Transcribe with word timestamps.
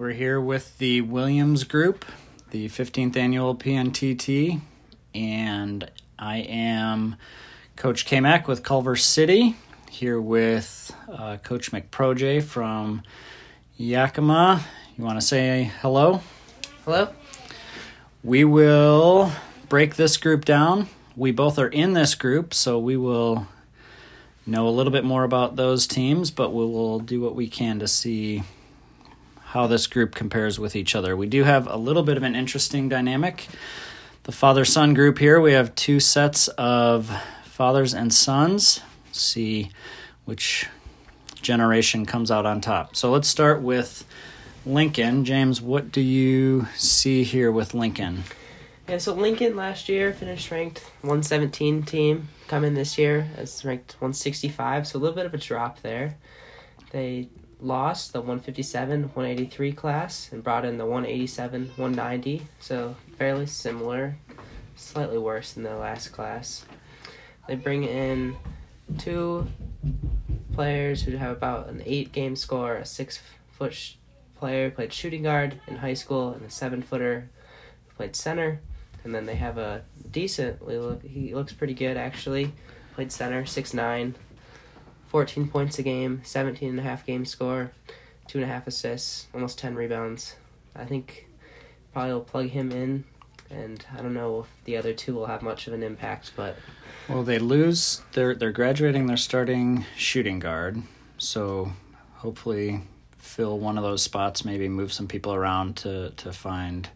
We're 0.00 0.12
here 0.12 0.40
with 0.40 0.78
the 0.78 1.02
Williams 1.02 1.64
Group, 1.64 2.06
the 2.52 2.70
15th 2.70 3.18
annual 3.18 3.54
PNTT, 3.54 4.62
and 5.14 5.90
I 6.18 6.38
am 6.38 7.16
Coach 7.76 8.06
K 8.06 8.18
Mac 8.18 8.48
with 8.48 8.62
Culver 8.62 8.96
City, 8.96 9.56
here 9.90 10.18
with 10.18 10.90
uh, 11.06 11.36
Coach 11.42 11.70
McProje 11.70 12.42
from 12.42 13.02
Yakima. 13.76 14.64
You 14.96 15.04
want 15.04 15.20
to 15.20 15.26
say 15.26 15.70
hello? 15.82 16.22
Hello. 16.86 17.10
We 18.24 18.42
will 18.42 19.30
break 19.68 19.96
this 19.96 20.16
group 20.16 20.46
down. 20.46 20.88
We 21.14 21.30
both 21.30 21.58
are 21.58 21.68
in 21.68 21.92
this 21.92 22.14
group, 22.14 22.54
so 22.54 22.78
we 22.78 22.96
will 22.96 23.48
know 24.46 24.66
a 24.66 24.70
little 24.70 24.92
bit 24.92 25.04
more 25.04 25.24
about 25.24 25.56
those 25.56 25.86
teams, 25.86 26.30
but 26.30 26.54
we 26.54 26.64
will 26.64 27.00
do 27.00 27.20
what 27.20 27.34
we 27.34 27.48
can 27.48 27.78
to 27.80 27.86
see 27.86 28.44
how 29.50 29.66
this 29.66 29.88
group 29.88 30.14
compares 30.14 30.60
with 30.60 30.76
each 30.76 30.94
other. 30.94 31.16
We 31.16 31.26
do 31.26 31.42
have 31.42 31.66
a 31.66 31.76
little 31.76 32.04
bit 32.04 32.16
of 32.16 32.22
an 32.22 32.36
interesting 32.36 32.88
dynamic. 32.88 33.48
The 34.22 34.32
father 34.32 34.64
son 34.64 34.94
group 34.94 35.18
here, 35.18 35.40
we 35.40 35.54
have 35.54 35.74
two 35.74 35.98
sets 35.98 36.46
of 36.48 37.10
fathers 37.44 37.92
and 37.92 38.14
sons. 38.14 38.80
See 39.10 39.72
which 40.24 40.68
generation 41.42 42.06
comes 42.06 42.30
out 42.30 42.46
on 42.46 42.60
top. 42.60 42.94
So 42.94 43.10
let's 43.10 43.26
start 43.26 43.60
with 43.60 44.04
Lincoln. 44.64 45.24
James, 45.24 45.60
what 45.60 45.90
do 45.90 46.00
you 46.00 46.68
see 46.76 47.24
here 47.24 47.50
with 47.50 47.74
Lincoln? 47.74 48.22
Yeah, 48.88 48.98
so 48.98 49.14
Lincoln 49.14 49.56
last 49.56 49.88
year 49.88 50.12
finished 50.12 50.50
ranked 50.52 50.78
117 51.00 51.82
team. 51.82 52.28
Coming 52.46 52.74
this 52.74 52.98
year 52.98 53.28
as 53.36 53.64
ranked 53.64 53.94
165, 53.94 54.86
so 54.86 54.98
a 54.98 55.00
little 55.00 55.16
bit 55.16 55.26
of 55.26 55.34
a 55.34 55.38
drop 55.38 55.82
there. 55.82 56.18
They 56.92 57.28
lost 57.62 58.12
the 58.12 58.20
157 58.20 59.02
183 59.02 59.72
class 59.72 60.30
and 60.32 60.42
brought 60.42 60.64
in 60.64 60.78
the 60.78 60.86
187 60.86 61.72
190, 61.76 62.46
so 62.58 62.96
fairly 63.16 63.46
similar, 63.46 64.16
slightly 64.76 65.18
worse 65.18 65.52
than 65.52 65.62
the 65.62 65.76
last 65.76 66.08
class. 66.08 66.64
They 67.46 67.56
bring 67.56 67.84
in 67.84 68.36
two 68.98 69.46
players 70.52 71.02
who 71.02 71.16
have 71.16 71.36
about 71.36 71.68
an 71.68 71.82
eight 71.84 72.12
game 72.12 72.36
score, 72.36 72.76
a 72.76 72.84
six 72.84 73.20
foot 73.50 73.74
sh- 73.74 73.94
player 74.36 74.70
played 74.70 74.92
shooting 74.92 75.22
guard 75.22 75.60
in 75.66 75.76
high 75.76 75.94
school, 75.94 76.32
and 76.32 76.44
a 76.44 76.50
seven 76.50 76.82
footer 76.82 77.28
played 77.96 78.16
center. 78.16 78.60
And 79.04 79.14
then 79.14 79.26
they 79.26 79.36
have 79.36 79.56
a 79.58 79.82
decent, 80.10 80.60
he 81.02 81.34
looks 81.34 81.52
pretty 81.52 81.74
good 81.74 81.96
actually, 81.96 82.52
played 82.94 83.10
center, 83.10 83.44
6'9, 83.44 84.14
14 85.10 85.48
points 85.48 85.76
a 85.80 85.82
game, 85.82 86.20
17 86.22 86.70
and 86.70 86.78
a 86.78 86.82
half 86.82 87.04
game 87.04 87.24
score, 87.24 87.72
two 88.28 88.38
and 88.38 88.44
a 88.48 88.52
half 88.52 88.68
assists, 88.68 89.26
almost 89.34 89.58
10 89.58 89.74
rebounds. 89.74 90.36
I 90.76 90.84
think 90.84 91.26
probably 91.92 92.12
will 92.12 92.20
plug 92.20 92.50
him 92.50 92.70
in, 92.70 93.02
and 93.50 93.84
I 93.92 94.02
don't 94.02 94.14
know 94.14 94.40
if 94.40 94.46
the 94.64 94.76
other 94.76 94.92
two 94.92 95.14
will 95.14 95.26
have 95.26 95.42
much 95.42 95.66
of 95.66 95.72
an 95.72 95.82
impact, 95.82 96.30
but. 96.36 96.54
Well, 97.08 97.24
they 97.24 97.40
lose. 97.40 98.02
They're 98.12 98.36
they're 98.36 98.52
graduating 98.52 99.08
their 99.08 99.16
starting 99.16 99.84
shooting 99.96 100.38
guard, 100.38 100.80
so 101.18 101.72
hopefully 102.18 102.82
fill 103.18 103.58
one 103.58 103.76
of 103.76 103.82
those 103.82 104.04
spots. 104.04 104.44
Maybe 104.44 104.68
move 104.68 104.92
some 104.92 105.08
people 105.08 105.34
around 105.34 105.76
to 105.78 106.10
to 106.10 106.32
find 106.32 106.88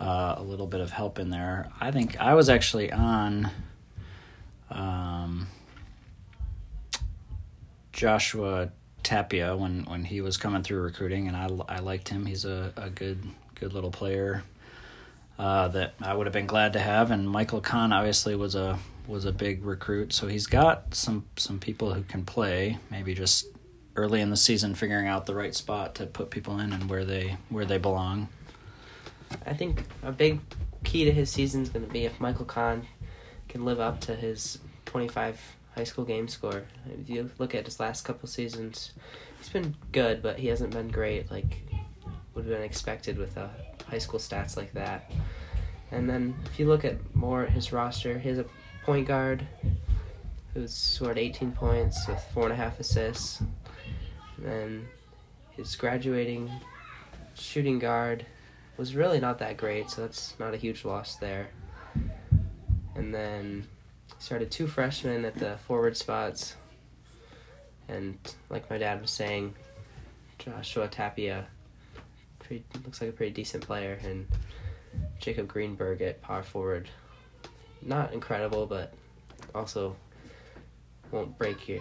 uh, 0.00 0.34
a 0.36 0.42
little 0.42 0.66
bit 0.66 0.80
of 0.80 0.90
help 0.90 1.20
in 1.20 1.30
there. 1.30 1.68
I 1.80 1.92
think 1.92 2.18
I 2.18 2.34
was 2.34 2.48
actually 2.48 2.90
on. 2.90 3.50
Um, 4.70 5.46
Joshua 7.98 8.70
Tapia 9.02 9.56
when 9.56 9.82
when 9.86 10.04
he 10.04 10.20
was 10.20 10.36
coming 10.36 10.62
through 10.62 10.82
recruiting, 10.82 11.26
and 11.26 11.36
I, 11.36 11.48
I 11.68 11.80
liked 11.80 12.08
him. 12.08 12.26
He's 12.26 12.44
a, 12.44 12.72
a 12.76 12.90
good 12.90 13.24
good 13.56 13.72
little 13.72 13.90
player 13.90 14.44
uh, 15.36 15.66
that 15.68 15.94
I 16.00 16.14
would 16.14 16.26
have 16.26 16.32
been 16.32 16.46
glad 16.46 16.74
to 16.74 16.78
have. 16.78 17.10
And 17.10 17.28
Michael 17.28 17.60
Kahn 17.60 17.92
obviously 17.92 18.36
was 18.36 18.54
a 18.54 18.78
was 19.08 19.24
a 19.24 19.32
big 19.32 19.64
recruit, 19.64 20.12
so 20.12 20.28
he's 20.28 20.46
got 20.46 20.94
some 20.94 21.26
some 21.36 21.58
people 21.58 21.92
who 21.92 22.04
can 22.04 22.24
play. 22.24 22.78
Maybe 22.88 23.14
just 23.14 23.46
early 23.96 24.20
in 24.20 24.30
the 24.30 24.36
season, 24.36 24.76
figuring 24.76 25.08
out 25.08 25.26
the 25.26 25.34
right 25.34 25.54
spot 25.54 25.96
to 25.96 26.06
put 26.06 26.30
people 26.30 26.60
in 26.60 26.72
and 26.72 26.88
where 26.88 27.04
they 27.04 27.36
where 27.48 27.64
they 27.64 27.78
belong. 27.78 28.28
I 29.44 29.54
think 29.54 29.82
a 30.04 30.12
big 30.12 30.38
key 30.84 31.04
to 31.04 31.10
his 31.10 31.30
season 31.30 31.62
is 31.62 31.68
going 31.68 31.84
to 31.84 31.92
be 31.92 32.04
if 32.04 32.20
Michael 32.20 32.44
Kahn 32.44 32.86
can 33.48 33.64
live 33.64 33.80
up 33.80 34.00
to 34.02 34.14
his 34.14 34.58
25 34.84 35.56
high 35.78 35.84
school 35.84 36.04
game 36.04 36.26
score. 36.26 36.64
If 37.00 37.08
you 37.08 37.30
look 37.38 37.54
at 37.54 37.64
his 37.64 37.78
last 37.78 38.04
couple 38.04 38.28
seasons, 38.28 38.94
he's 39.38 39.48
been 39.48 39.76
good, 39.92 40.22
but 40.22 40.36
he 40.36 40.48
hasn't 40.48 40.72
been 40.72 40.88
great 40.88 41.30
like 41.30 41.62
would 42.34 42.44
have 42.44 42.52
been 42.52 42.62
expected 42.62 43.16
with 43.16 43.36
a 43.36 43.48
high 43.88 43.98
school 43.98 44.18
stats 44.18 44.56
like 44.56 44.72
that. 44.72 45.10
And 45.92 46.10
then 46.10 46.34
if 46.46 46.58
you 46.58 46.66
look 46.66 46.84
at 46.84 46.96
more 47.14 47.44
at 47.44 47.50
his 47.50 47.72
roster, 47.72 48.18
he 48.18 48.28
has 48.28 48.38
a 48.38 48.46
point 48.84 49.06
guard 49.06 49.46
who's 50.52 50.74
scored 50.74 51.16
18 51.16 51.52
points 51.52 52.08
with 52.08 52.20
four 52.34 52.42
and 52.44 52.52
a 52.52 52.56
half 52.56 52.80
assists. 52.80 53.40
And 54.36 54.46
then 54.46 54.88
his 55.50 55.76
graduating 55.76 56.50
shooting 57.34 57.78
guard 57.78 58.26
was 58.76 58.96
really 58.96 59.20
not 59.20 59.38
that 59.38 59.56
great, 59.56 59.90
so 59.90 60.02
that's 60.02 60.34
not 60.40 60.54
a 60.54 60.56
huge 60.56 60.84
loss 60.84 61.16
there. 61.16 61.50
And 62.96 63.14
then 63.14 63.68
started 64.18 64.50
two 64.50 64.66
freshmen 64.66 65.24
at 65.24 65.34
the 65.34 65.56
forward 65.66 65.96
spots. 65.96 66.56
And 67.88 68.18
like 68.50 68.68
my 68.68 68.78
dad 68.78 69.00
was 69.00 69.10
saying, 69.10 69.54
Joshua 70.38 70.88
Tapia 70.88 71.46
pretty, 72.38 72.64
looks 72.84 73.00
like 73.00 73.10
a 73.10 73.12
pretty 73.12 73.32
decent 73.32 73.64
player, 73.64 73.98
and 74.02 74.26
Jacob 75.18 75.48
Greenberg 75.48 76.02
at 76.02 76.20
power 76.22 76.42
forward. 76.42 76.88
Not 77.82 78.12
incredible, 78.12 78.66
but 78.66 78.94
also 79.54 79.96
won't 81.10 81.38
break 81.38 81.68
your 81.68 81.80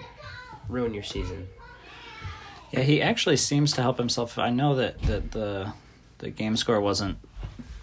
ruin 0.69 0.93
your 0.93 1.03
season. 1.03 1.47
Yeah, 2.71 2.81
he 2.81 3.01
actually 3.01 3.37
seems 3.37 3.71
to 3.73 3.81
help 3.81 3.97
himself. 3.97 4.37
I 4.37 4.49
know 4.49 4.75
that, 4.75 5.01
that 5.03 5.31
the 5.31 5.73
the 6.19 6.29
game 6.29 6.57
score 6.57 6.81
wasn't 6.81 7.17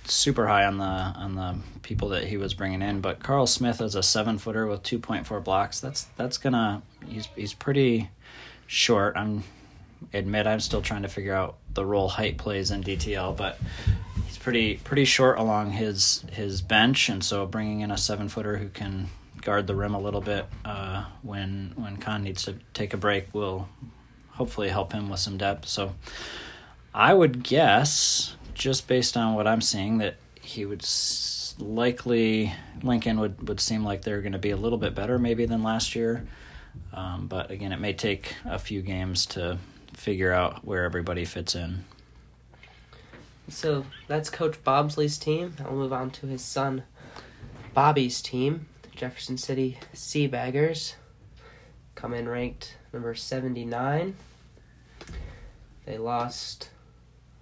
super 0.04 0.47
high 0.47 0.65
on 0.65 0.78
the 0.78 0.84
on 0.84 1.34
the 1.34 1.56
people 1.82 2.09
that 2.10 2.25
he 2.25 2.37
was 2.37 2.54
bringing 2.54 2.82
in. 2.82 3.00
But 3.00 3.22
Carl 3.22 3.47
Smith 3.47 3.81
is 3.81 3.94
a 3.94 4.03
seven 4.03 4.38
footer 4.38 4.66
with 4.66 4.82
two 4.82 4.98
point 4.98 5.26
four 5.26 5.41
blocks, 5.41 5.81
that's 5.81 6.04
that's 6.16 6.38
gonna 6.38 6.82
he's 7.06 7.28
he's 7.37 7.54
pretty 7.54 8.10
short. 8.66 9.16
I'm 9.16 9.44
admit 10.12 10.47
I'm 10.47 10.60
still 10.60 10.82
trying 10.82 11.03
to 11.03 11.09
figure 11.09 11.34
out 11.34 11.56
the 11.72 11.84
role 11.84 12.09
height 12.09 12.38
plays 12.38 12.70
in 12.70 12.82
DTL, 12.82 13.37
but 13.37 13.59
he's 14.26 14.38
pretty 14.38 14.76
pretty 14.76 15.04
short 15.04 15.38
along 15.38 15.72
his 15.72 16.25
his 16.32 16.62
bench, 16.62 17.09
and 17.09 17.25
so 17.25 17.47
bringing 17.47 17.81
in 17.81 17.91
a 17.91 17.98
seven 17.98 18.28
footer 18.28 18.59
who 18.59 18.69
can 18.69 19.09
guard 19.43 19.66
the 19.66 19.75
rim 19.75 19.94
a 19.94 20.00
little 20.00 20.20
bit 20.20 20.47
uh, 20.64 21.04
when 21.22 21.72
when 21.76 21.97
Kahn 21.97 22.25
needs 22.25 22.44
to 22.44 22.56
take 22.72 22.94
a 22.94 22.97
break 22.97 23.32
will 23.34 23.69
hopefully 24.31 24.69
help 24.69 24.93
him 24.93 25.09
with 25.09 25.20
some 25.20 25.37
depth. 25.37 25.69
So 25.69 25.94
I 26.93 27.14
would 27.14 27.43
guess 27.43 28.37
just 28.54 28.88
based 28.88 29.16
on 29.16 29.34
what 29.34 29.47
I'm 29.47 29.60
seeing, 29.60 29.98
that 29.98 30.16
he 30.41 30.65
would 30.65 30.84
likely 31.59 32.53
Lincoln 32.82 33.20
would 33.20 33.48
would 33.48 33.60
seem 33.60 33.84
like 33.84 34.03
they're 34.03 34.20
going 34.20 34.32
to 34.32 34.38
be 34.38 34.50
a 34.50 34.56
little 34.56 34.78
bit 34.78 34.94
better 34.94 35.19
maybe 35.19 35.47
than 35.47 35.62
last 35.62 35.94
year. 35.94 36.26
Um, 36.93 37.26
but 37.28 37.50
again, 37.50 37.72
it 37.72 37.81
may 37.81 37.93
take 37.93 38.34
a 38.44 38.59
few 38.59 38.82
games 38.82 39.26
to 39.26 39.59
figure 39.93 40.32
out 40.32 40.64
where 40.64 40.84
everybody 40.84 41.25
fits 41.25 41.54
in. 41.54 41.84
So 43.48 43.84
that's 44.09 44.31
Coach 44.31 44.62
Bobsley's 44.64 45.19
team. 45.19 45.54
I'll 45.64 45.72
move 45.72 45.93
on 45.93 46.10
to 46.12 46.26
his 46.26 46.43
son 46.43 46.84
Bobby's 47.75 48.22
team, 48.22 48.66
Jefferson 48.94 49.37
City 49.37 49.78
Seabaggers. 49.94 50.94
Come 51.94 52.14
in 52.14 52.28
ranked 52.28 52.76
number 52.93 53.14
79. 53.14 54.16
They 55.84 55.98
lost 55.98 56.70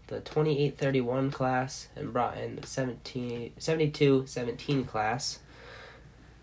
the 0.06 0.20
2831 0.20 1.31
class 1.31 1.88
and 1.96 2.12
brought 2.12 2.37
in 2.37 2.56
the 2.56 2.66
17, 2.66 3.52
72 3.58 4.25
17 4.26 4.84
class. 4.84 5.38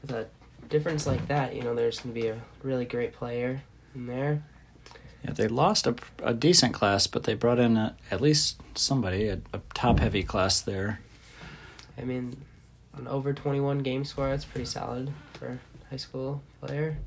With 0.01 0.11
a 0.11 0.27
difference 0.69 1.05
like 1.05 1.27
that, 1.27 1.55
you 1.55 1.61
know, 1.61 1.75
there's 1.75 1.99
going 1.99 2.15
to 2.15 2.21
be 2.21 2.27
a 2.27 2.41
really 2.63 2.85
great 2.85 3.13
player 3.13 3.63
in 3.93 4.07
there. 4.07 4.43
Yeah, 5.23 5.31
they 5.31 5.47
lost 5.47 5.85
a, 5.85 5.95
a 6.23 6.33
decent 6.33 6.73
class, 6.73 7.05
but 7.07 7.23
they 7.23 7.33
brought 7.33 7.59
in 7.59 7.75
a, 7.75 7.95
at 8.09 8.21
least 8.21 8.61
somebody, 8.75 9.27
a, 9.27 9.39
a 9.51 9.59
top 9.73 9.99
heavy 9.99 10.23
class 10.23 10.61
there. 10.61 11.01
I 11.97 12.03
mean, 12.05 12.37
an 12.95 13.07
over 13.07 13.33
21 13.33 13.79
game 13.79 14.05
score, 14.05 14.29
that's 14.29 14.45
pretty 14.45 14.65
solid 14.65 15.11
for 15.33 15.47
a 15.47 15.89
high 15.89 15.97
school 15.97 16.41
player. 16.61 16.97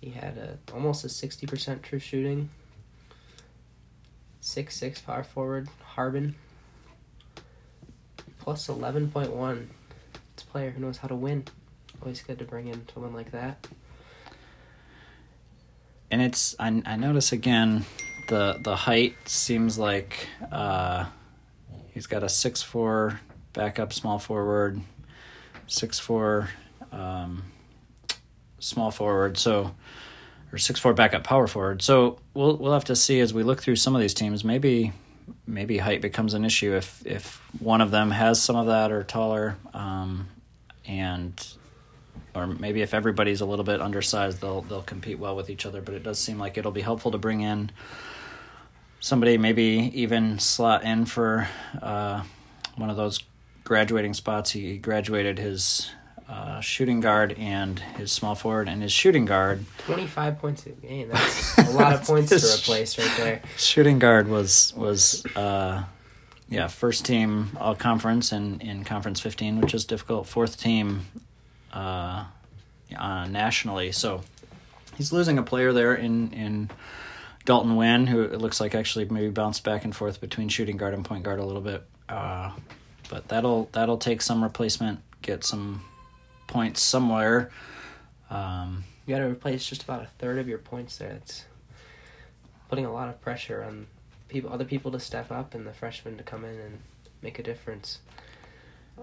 He 0.00 0.10
had 0.10 0.38
a 0.38 0.58
almost 0.72 1.04
a 1.04 1.08
60% 1.08 1.82
true 1.82 1.98
shooting 1.98 2.50
six 4.46 4.76
six 4.76 5.00
power 5.00 5.24
forward 5.24 5.68
Harbin. 5.82 6.36
Plus 8.38 8.68
eleven 8.68 9.10
point 9.10 9.32
one. 9.32 9.70
It's 10.32 10.44
a 10.44 10.46
player 10.46 10.70
who 10.70 10.80
knows 10.80 10.98
how 10.98 11.08
to 11.08 11.16
win. 11.16 11.44
Always 12.00 12.22
good 12.22 12.38
to 12.38 12.44
bring 12.44 12.68
in 12.68 12.86
someone 12.94 13.12
like 13.12 13.32
that. 13.32 13.66
And 16.12 16.22
it's 16.22 16.54
I 16.60 16.80
I 16.86 16.94
notice 16.94 17.32
again 17.32 17.84
the 18.28 18.60
the 18.62 18.76
height 18.76 19.16
seems 19.24 19.78
like 19.78 20.28
uh, 20.52 21.06
he's 21.92 22.06
got 22.06 22.22
a 22.22 22.28
six 22.28 22.62
four 22.62 23.20
backup 23.52 23.92
small 23.92 24.20
forward, 24.20 24.80
six 25.66 25.98
four 25.98 26.50
um, 26.92 27.42
small 28.60 28.92
forward. 28.92 29.38
So 29.38 29.74
or 30.52 30.58
six 30.58 30.80
four 30.80 30.94
backup 30.94 31.24
power 31.24 31.46
forward. 31.46 31.82
So 31.82 32.18
we'll 32.34 32.56
we'll 32.56 32.72
have 32.72 32.84
to 32.86 32.96
see 32.96 33.20
as 33.20 33.34
we 33.34 33.42
look 33.42 33.62
through 33.62 33.76
some 33.76 33.94
of 33.94 34.00
these 34.00 34.14
teams. 34.14 34.44
Maybe 34.44 34.92
maybe 35.46 35.78
height 35.78 36.00
becomes 36.00 36.34
an 36.34 36.44
issue 36.44 36.74
if 36.74 37.04
if 37.06 37.40
one 37.60 37.80
of 37.80 37.90
them 37.90 38.10
has 38.10 38.40
some 38.40 38.56
of 38.56 38.66
that 38.66 38.92
or 38.92 39.02
taller, 39.02 39.56
um, 39.74 40.28
and 40.86 41.46
or 42.34 42.46
maybe 42.46 42.82
if 42.82 42.94
everybody's 42.94 43.40
a 43.40 43.46
little 43.46 43.64
bit 43.64 43.80
undersized, 43.80 44.40
they'll 44.40 44.62
they'll 44.62 44.82
compete 44.82 45.18
well 45.18 45.36
with 45.36 45.50
each 45.50 45.66
other. 45.66 45.80
But 45.80 45.94
it 45.94 46.02
does 46.02 46.18
seem 46.18 46.38
like 46.38 46.58
it'll 46.58 46.72
be 46.72 46.82
helpful 46.82 47.10
to 47.12 47.18
bring 47.18 47.40
in 47.40 47.70
somebody, 49.00 49.38
maybe 49.38 49.90
even 49.94 50.38
slot 50.38 50.84
in 50.84 51.06
for 51.06 51.48
uh, 51.80 52.22
one 52.76 52.90
of 52.90 52.96
those 52.96 53.22
graduating 53.64 54.14
spots. 54.14 54.50
He 54.50 54.78
graduated 54.78 55.38
his 55.38 55.90
uh, 56.28 56.60
shooting 56.60 57.00
guard 57.00 57.32
and 57.38 57.78
his 57.78 58.10
small 58.10 58.34
forward 58.34 58.68
and 58.68 58.82
his 58.82 58.92
shooting 58.92 59.24
guard. 59.24 59.64
25 59.78 60.38
points 60.38 60.66
a 60.66 60.70
game. 60.70 61.08
That's 61.12 61.58
a 61.58 61.70
lot 61.70 61.92
of 61.92 62.02
points 62.02 62.30
to 62.30 62.58
replace 62.58 62.98
right 62.98 63.16
there. 63.16 63.42
Shooting 63.56 63.98
guard 63.98 64.28
was 64.28 64.74
was 64.76 65.24
uh, 65.36 65.84
yeah 66.48 66.66
first 66.66 67.04
team 67.04 67.56
all 67.60 67.74
conference 67.76 68.32
and 68.32 68.60
in 68.60 68.84
conference 68.84 69.20
15, 69.20 69.60
which 69.60 69.74
is 69.74 69.84
difficult. 69.84 70.26
Fourth 70.26 70.60
team 70.60 71.06
uh, 71.72 72.24
uh, 72.96 73.26
nationally, 73.26 73.92
so 73.92 74.22
he's 74.96 75.12
losing 75.12 75.38
a 75.38 75.42
player 75.42 75.72
there 75.72 75.94
in 75.94 76.32
in. 76.32 76.70
Dalton 77.44 77.76
Wynn, 77.76 78.08
who 78.08 78.22
it 78.22 78.40
looks 78.40 78.60
like 78.60 78.74
actually 78.74 79.04
maybe 79.04 79.28
bounced 79.28 79.62
back 79.62 79.84
and 79.84 79.94
forth 79.94 80.20
between 80.20 80.48
shooting 80.48 80.76
guard 80.76 80.94
and 80.94 81.04
point 81.04 81.22
guard 81.22 81.38
a 81.38 81.44
little 81.44 81.60
bit, 81.62 81.84
uh, 82.08 82.50
but 83.08 83.28
that'll 83.28 83.68
that'll 83.70 83.98
take 83.98 84.20
some 84.20 84.42
replacement, 84.42 84.98
get 85.22 85.44
some 85.44 85.80
points 86.46 86.80
somewhere. 86.80 87.50
Um, 88.30 88.84
you 89.04 89.14
got 89.14 89.20
to 89.20 89.26
replace 89.26 89.66
just 89.66 89.82
about 89.82 90.02
a 90.02 90.08
third 90.18 90.38
of 90.38 90.48
your 90.48 90.58
points 90.58 90.96
there. 90.96 91.10
It's 91.10 91.44
putting 92.68 92.84
a 92.84 92.92
lot 92.92 93.08
of 93.08 93.20
pressure 93.20 93.62
on 93.62 93.86
people, 94.28 94.52
other 94.52 94.64
people 94.64 94.90
to 94.92 95.00
step 95.00 95.30
up, 95.30 95.54
and 95.54 95.66
the 95.66 95.72
freshmen 95.72 96.16
to 96.16 96.24
come 96.24 96.44
in 96.44 96.58
and 96.58 96.80
make 97.22 97.38
a 97.38 97.42
difference. 97.42 98.00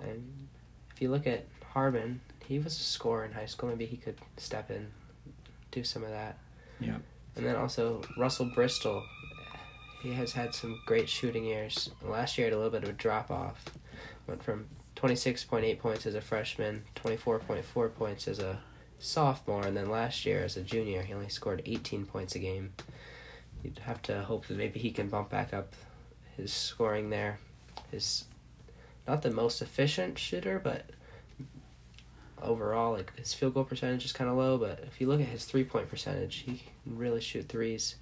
And 0.01 0.48
if 0.94 1.01
you 1.01 1.10
look 1.10 1.25
at 1.25 1.45
Harbin, 1.74 2.22
he 2.45 2.60
was 2.60 2.78
a 2.78 2.84
scorer 2.84 3.25
in 3.25 3.31
high 3.31 3.45
school. 3.45 3.69
Maybe 3.69 3.86
he 3.86 3.98
could 3.98 4.18
step 4.38 4.69
in, 4.69 4.92
do 5.72 5.84
some 5.84 6.04
of 6.04 6.10
that. 6.10 6.38
Yeah. 6.80 6.98
And 7.36 7.45
then 7.45 7.56
also 7.56 8.01
Russell 8.18 8.51
Bristol, 8.54 9.04
he 10.01 10.13
has 10.13 10.34
had 10.34 10.54
some 10.54 10.81
great 10.86 11.10
shooting 11.10 11.45
years. 11.45 11.90
Last 12.01 12.38
year, 12.38 12.48
had 12.48 12.54
a 12.54 12.57
little 12.57 12.72
bit 12.72 12.84
of 12.84 12.90
a 12.90 12.94
drop 12.94 13.31
off. 13.31 13.66
Went 14.28 14.44
from 14.44 14.68
26.8 14.95 15.80
points 15.80 16.06
as 16.06 16.16
a 16.16 16.22
freshman, 16.22 16.84
24.4 16.95 17.95
points 17.95 18.28
as 18.28 18.40
a 18.40 18.60
sophomore, 19.00 19.63
and 19.63 19.75
then 19.75 19.90
last 19.90 20.25
year 20.25 20.44
as 20.44 20.56
a 20.56 20.62
junior, 20.62 21.01
he 21.01 21.13
only 21.13 21.30
scored 21.30 21.62
18 21.66 22.06
points 22.06 22.36
a 22.36 22.40
game. 22.40 22.74
You'd 23.63 23.80
have 23.80 24.01
to 24.04 24.24
hope 24.24 24.48
that 24.48 24.57
maybe 24.57 24.80
he 24.80 24.92
can 24.92 25.10
bump 25.10 25.30
back 25.30 25.54
up 25.54 25.74
his 26.38 26.51
scoring 26.54 27.10
there. 27.10 27.40
His 27.92 28.25
not 29.07 29.22
the 29.22 29.31
most 29.31 29.62
efficient 29.62 30.18
shooter, 30.18 30.60
but 30.60 30.86
overall, 32.42 32.94
like 32.94 33.16
his 33.18 33.34
field 33.34 33.54
goal 33.54 33.63
percentage 33.63 34.06
is 34.06 34.13
kind 34.13 34.30
of 34.30 34.38
low. 34.38 34.57
But 34.57 34.84
if 34.88 35.00
you 35.00 35.07
look 35.07 35.22
at 35.22 35.28
his 35.28 35.45
three 35.45 35.63
point 35.63 35.90
percentage, 35.90 36.44
he 36.45 36.63
can 36.84 36.98
really 36.98 37.22
shoot 37.22 37.48
threes. 37.50 37.95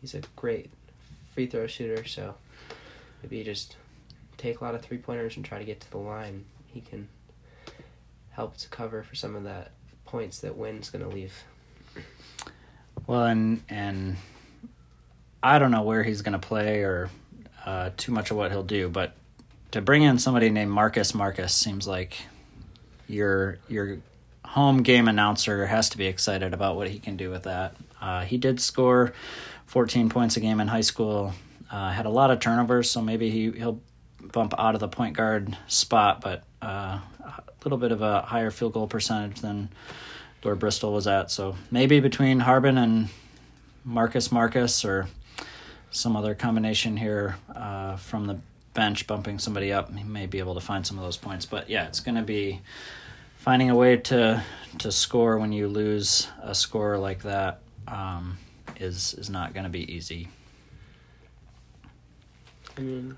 He's 0.00 0.14
a 0.14 0.22
great 0.36 0.70
free 1.34 1.46
throw 1.46 1.66
shooter. 1.66 2.04
So 2.06 2.34
maybe 3.22 3.44
just 3.44 3.76
take 4.40 4.60
a 4.60 4.64
lot 4.64 4.74
of 4.74 4.82
three 4.82 4.98
pointers 4.98 5.36
and 5.36 5.44
try 5.44 5.58
to 5.58 5.64
get 5.64 5.80
to 5.80 5.90
the 5.90 5.98
line, 5.98 6.44
he 6.66 6.80
can 6.80 7.08
help 8.30 8.56
to 8.56 8.68
cover 8.68 9.02
for 9.02 9.14
some 9.14 9.36
of 9.36 9.44
that 9.44 9.72
points 10.06 10.40
that 10.40 10.56
Wynn's 10.56 10.90
going 10.90 11.04
to 11.04 11.14
leave. 11.14 11.44
Well, 13.06 13.24
and 13.24 13.62
and 13.68 14.16
I 15.42 15.58
don't 15.58 15.70
know 15.70 15.82
where 15.82 16.02
he's 16.02 16.22
going 16.22 16.38
to 16.38 16.46
play 16.46 16.80
or 16.82 17.10
uh, 17.64 17.90
too 17.96 18.12
much 18.12 18.30
of 18.30 18.36
what 18.36 18.50
he'll 18.50 18.62
do, 18.62 18.88
but 18.88 19.14
to 19.72 19.80
bring 19.80 20.02
in 20.02 20.18
somebody 20.18 20.50
named 20.50 20.70
Marcus 20.70 21.14
Marcus 21.14 21.54
seems 21.54 21.86
like 21.86 22.16
your 23.06 23.58
your 23.68 23.98
home 24.44 24.82
game 24.82 25.06
announcer 25.06 25.66
has 25.66 25.88
to 25.90 25.98
be 25.98 26.06
excited 26.06 26.52
about 26.52 26.76
what 26.76 26.88
he 26.88 26.98
can 26.98 27.16
do 27.16 27.30
with 27.30 27.44
that. 27.44 27.76
Uh, 28.00 28.22
he 28.22 28.36
did 28.36 28.60
score 28.60 29.12
14 29.66 30.08
points 30.08 30.36
a 30.36 30.40
game 30.40 30.60
in 30.60 30.68
high 30.68 30.80
school. 30.80 31.34
Uh, 31.70 31.90
had 31.90 32.06
a 32.06 32.10
lot 32.10 32.30
of 32.30 32.40
turnovers, 32.40 32.90
so 32.90 33.00
maybe 33.00 33.30
he 33.30 33.50
he'll 33.52 33.80
bump 34.32 34.54
out 34.58 34.74
of 34.74 34.80
the 34.80 34.88
point 34.88 35.16
guard 35.16 35.56
spot, 35.66 36.20
but 36.20 36.44
uh, 36.62 37.00
a 37.20 37.42
little 37.64 37.78
bit 37.78 37.92
of 37.92 38.02
a 38.02 38.22
higher 38.22 38.50
field 38.50 38.72
goal 38.72 38.86
percentage 38.86 39.40
than 39.40 39.68
where 40.42 40.54
Bristol 40.54 40.92
was 40.92 41.06
at. 41.06 41.30
So 41.30 41.56
maybe 41.70 42.00
between 42.00 42.40
Harbin 42.40 42.78
and 42.78 43.08
Marcus 43.84 44.30
Marcus 44.32 44.84
or 44.84 45.08
some 45.90 46.16
other 46.16 46.34
combination 46.34 46.96
here 46.96 47.36
uh, 47.54 47.96
from 47.96 48.26
the 48.26 48.38
bench 48.74 49.06
bumping 49.06 49.38
somebody 49.38 49.72
up, 49.72 49.94
he 49.94 50.04
may 50.04 50.26
be 50.26 50.38
able 50.38 50.54
to 50.54 50.60
find 50.60 50.86
some 50.86 50.98
of 50.98 51.04
those 51.04 51.16
points. 51.16 51.44
But 51.44 51.68
yeah, 51.68 51.86
it's 51.86 52.00
going 52.00 52.14
to 52.14 52.22
be 52.22 52.60
finding 53.36 53.70
a 53.70 53.74
way 53.74 53.96
to 53.96 54.42
to 54.78 54.92
score 54.92 55.38
when 55.38 55.52
you 55.52 55.66
lose 55.66 56.28
a 56.42 56.54
score 56.54 56.98
like 56.98 57.22
that 57.22 57.60
um, 57.88 58.38
is 58.76 59.14
is 59.14 59.28
not 59.28 59.52
going 59.54 59.64
to 59.64 59.70
be 59.70 59.92
easy. 59.92 60.28
I 62.76 62.80
mean, 62.82 63.16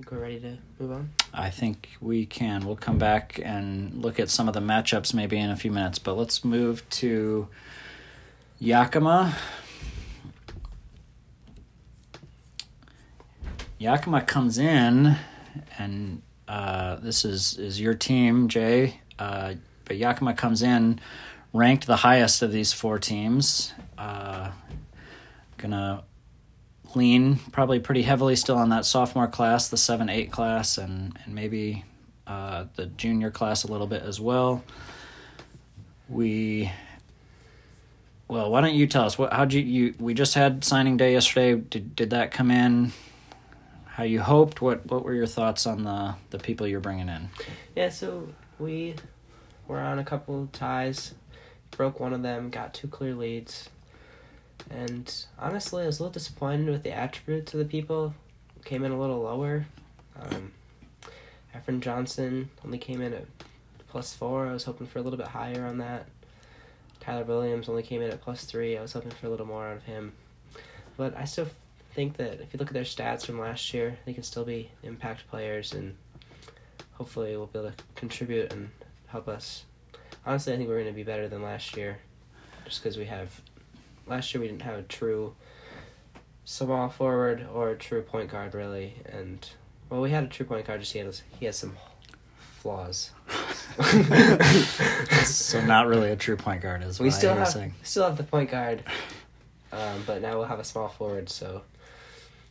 think 0.00 0.12
we're 0.12 0.18
ready 0.18 0.40
to 0.40 0.56
move 0.78 0.92
on. 0.92 1.10
I 1.34 1.50
think 1.50 1.90
we 2.00 2.24
can. 2.24 2.64
We'll 2.64 2.74
come 2.74 2.96
back 2.96 3.38
and 3.44 3.94
look 4.02 4.18
at 4.18 4.30
some 4.30 4.48
of 4.48 4.54
the 4.54 4.60
matchups 4.60 5.12
maybe 5.12 5.38
in 5.38 5.50
a 5.50 5.56
few 5.56 5.70
minutes, 5.70 5.98
but 5.98 6.16
let's 6.16 6.42
move 6.42 6.88
to 6.88 7.48
Yakima. 8.58 9.36
Yakima 13.76 14.22
comes 14.22 14.56
in, 14.56 15.16
and 15.78 16.22
uh, 16.48 16.96
this 16.96 17.26
is 17.26 17.58
is 17.58 17.78
your 17.78 17.92
team, 17.92 18.48
Jay. 18.48 19.00
Uh, 19.18 19.54
but 19.84 19.98
Yakima 19.98 20.32
comes 20.32 20.62
in 20.62 20.98
ranked 21.52 21.86
the 21.86 21.96
highest 21.96 22.40
of 22.40 22.52
these 22.52 22.72
four 22.72 22.98
teams. 22.98 23.74
Uh, 23.98 24.52
gonna 25.58 26.04
lean 26.96 27.36
probably 27.52 27.80
pretty 27.80 28.02
heavily 28.02 28.36
still 28.36 28.56
on 28.56 28.70
that 28.70 28.84
sophomore 28.84 29.28
class, 29.28 29.68
the 29.68 29.76
seven 29.76 30.08
eight 30.08 30.30
class, 30.30 30.78
and 30.78 31.18
and 31.24 31.34
maybe 31.34 31.84
uh, 32.26 32.66
the 32.76 32.86
junior 32.86 33.30
class 33.30 33.64
a 33.64 33.68
little 33.68 33.86
bit 33.86 34.02
as 34.02 34.20
well. 34.20 34.62
We 36.08 36.70
well, 38.28 38.50
why 38.50 38.60
don't 38.60 38.74
you 38.74 38.86
tell 38.86 39.04
us 39.04 39.18
what 39.18 39.32
how'd 39.32 39.52
you 39.52 39.60
you 39.60 39.94
we 39.98 40.14
just 40.14 40.34
had 40.34 40.64
signing 40.64 40.96
day 40.96 41.12
yesterday. 41.12 41.56
Did 41.56 41.96
did 41.96 42.10
that 42.10 42.30
come 42.30 42.50
in? 42.50 42.92
How 43.86 44.04
you 44.04 44.20
hoped? 44.20 44.62
What 44.62 44.86
what 44.90 45.04
were 45.04 45.14
your 45.14 45.26
thoughts 45.26 45.66
on 45.66 45.84
the 45.84 46.14
the 46.30 46.38
people 46.38 46.66
you're 46.66 46.80
bringing 46.80 47.08
in? 47.08 47.30
Yeah, 47.74 47.88
so 47.88 48.28
we 48.58 48.94
were 49.66 49.80
on 49.80 49.98
a 49.98 50.04
couple 50.04 50.48
ties, 50.52 51.14
broke 51.70 52.00
one 52.00 52.12
of 52.12 52.22
them, 52.22 52.50
got 52.50 52.74
two 52.74 52.88
clear 52.88 53.14
leads. 53.14 53.68
And 54.68 55.12
honestly, 55.38 55.82
I 55.82 55.86
was 55.86 55.98
a 55.98 56.02
little 56.02 56.12
disappointed 56.12 56.68
with 56.68 56.82
the 56.82 56.92
attributes 56.92 57.54
of 57.54 57.58
the 57.60 57.64
people. 57.64 58.14
Came 58.64 58.84
in 58.84 58.92
a 58.92 59.00
little 59.00 59.20
lower. 59.22 59.66
Um, 60.20 60.52
Efren 61.54 61.80
Johnson 61.80 62.50
only 62.64 62.78
came 62.78 63.00
in 63.00 63.14
at 63.14 63.24
plus 63.88 64.14
four. 64.14 64.46
I 64.46 64.52
was 64.52 64.64
hoping 64.64 64.86
for 64.86 64.98
a 64.98 65.02
little 65.02 65.18
bit 65.18 65.28
higher 65.28 65.64
on 65.66 65.78
that. 65.78 66.06
Tyler 67.00 67.24
Williams 67.24 67.68
only 67.68 67.82
came 67.82 68.02
in 68.02 68.10
at 68.10 68.20
plus 68.20 68.44
three. 68.44 68.76
I 68.76 68.82
was 68.82 68.92
hoping 68.92 69.10
for 69.10 69.26
a 69.26 69.30
little 69.30 69.46
more 69.46 69.66
out 69.66 69.78
of 69.78 69.84
him. 69.84 70.12
But 70.96 71.16
I 71.16 71.24
still 71.24 71.48
think 71.94 72.18
that 72.18 72.40
if 72.40 72.52
you 72.52 72.58
look 72.58 72.68
at 72.68 72.74
their 72.74 72.84
stats 72.84 73.24
from 73.24 73.40
last 73.40 73.72
year, 73.72 73.98
they 74.04 74.12
can 74.12 74.22
still 74.22 74.44
be 74.44 74.70
impact 74.82 75.28
players 75.28 75.72
and 75.72 75.96
hopefully 76.92 77.36
we'll 77.36 77.46
be 77.46 77.58
able 77.58 77.70
to 77.70 77.84
contribute 77.94 78.52
and 78.52 78.70
help 79.06 79.26
us. 79.26 79.64
Honestly, 80.24 80.52
I 80.52 80.56
think 80.56 80.68
we're 80.68 80.76
going 80.76 80.86
to 80.86 80.92
be 80.92 81.02
better 81.02 81.28
than 81.28 81.42
last 81.42 81.76
year 81.76 81.98
just 82.64 82.82
because 82.82 82.98
we 82.98 83.06
have 83.06 83.40
last 84.06 84.34
year 84.34 84.40
we 84.40 84.48
didn't 84.48 84.62
have 84.62 84.78
a 84.78 84.82
true 84.82 85.34
small 86.44 86.88
forward 86.88 87.46
or 87.52 87.70
a 87.70 87.76
true 87.76 88.02
point 88.02 88.30
guard 88.30 88.54
really, 88.54 88.94
and 89.06 89.48
well, 89.88 90.00
we 90.00 90.10
had 90.10 90.24
a 90.24 90.28
true 90.28 90.46
point 90.46 90.66
guard. 90.66 90.80
Just 90.80 90.92
he 90.92 91.00
has 91.00 91.22
he 91.38 91.46
has 91.46 91.56
some 91.56 91.76
flaws. 92.60 93.10
so 95.24 95.64
not 95.64 95.86
really 95.86 96.10
a 96.10 96.16
true 96.16 96.36
point 96.36 96.62
guard 96.62 96.82
is 96.82 97.00
we 97.00 97.10
still 97.10 97.34
have 97.34 97.48
saying. 97.48 97.74
still 97.82 98.04
have 98.04 98.16
the 98.16 98.24
point 98.24 98.50
guard, 98.50 98.82
um, 99.72 100.02
but 100.06 100.22
now 100.22 100.36
we'll 100.36 100.46
have 100.46 100.60
a 100.60 100.64
small 100.64 100.88
forward. 100.88 101.28
So 101.28 101.62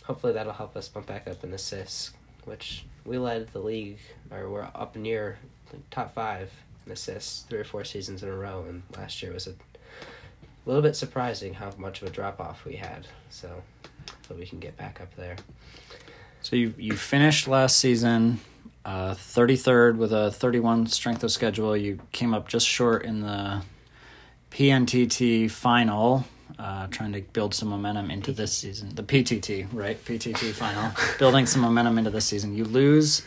hopefully 0.04 0.34
that'll 0.34 0.54
help 0.54 0.76
us 0.76 0.88
bump 0.88 1.06
back 1.08 1.28
up 1.28 1.44
in 1.44 1.54
assists, 1.54 2.12
which 2.46 2.86
we 3.06 3.18
led 3.18 3.48
the 3.54 3.60
league 3.60 4.00
or 4.32 4.50
we're 4.50 4.68
up 4.76 4.96
near 4.96 5.38
top 5.92 6.14
five 6.14 6.52
in 6.86 6.92
assists 6.92 7.44
three 7.44 7.60
or 7.60 7.64
four 7.64 7.84
seasons 7.84 8.24
in 8.24 8.30
a 8.30 8.36
row, 8.36 8.66
and 8.68 8.84
last 8.98 9.22
year 9.22 9.34
was 9.34 9.48
a 9.48 9.54
a 10.66 10.70
little 10.70 10.82
bit 10.82 10.96
surprising 10.96 11.54
how 11.54 11.72
much 11.78 12.02
of 12.02 12.08
a 12.08 12.12
drop 12.12 12.40
off 12.40 12.66
we 12.66 12.76
had. 12.76 13.08
So, 13.30 13.64
so 14.28 14.36
we 14.36 14.46
can 14.46 14.60
get 14.60 14.78
back 14.78 15.02
up 15.02 15.16
there. 15.16 15.36
So 16.42 16.56
you 16.56 16.74
you 16.78 16.94
finished 16.94 17.48
last 17.48 17.78
season 17.78 18.40
uh, 18.86 19.14
33rd 19.14 19.98
with 19.98 20.14
a 20.14 20.32
31 20.32 20.88
strength 20.88 21.24
of 21.24 21.32
schedule. 21.32 21.76
You 21.76 22.00
came 22.12 22.34
up 22.34 22.48
just 22.48 22.68
short 22.68 23.04
in 23.04 23.22
the 23.22 23.62
PNTT 24.52 25.52
final, 25.52 26.26
uh, 26.58 26.88
trying 26.88 27.12
to 27.14 27.22
build 27.22 27.54
some 27.54 27.70
momentum 27.70 28.10
into 28.10 28.32
this 28.32 28.54
season. 28.54 28.96
The 28.96 29.04
PTT, 29.04 29.68
right? 29.74 30.04
PTT 30.04 30.54
final, 30.54 30.92
building 31.20 31.46
some 31.46 31.62
momentum 31.62 31.98
into 31.98 32.10
this 32.10 32.26
season. 32.26 32.56
You 32.56 32.66
lose 32.66 33.22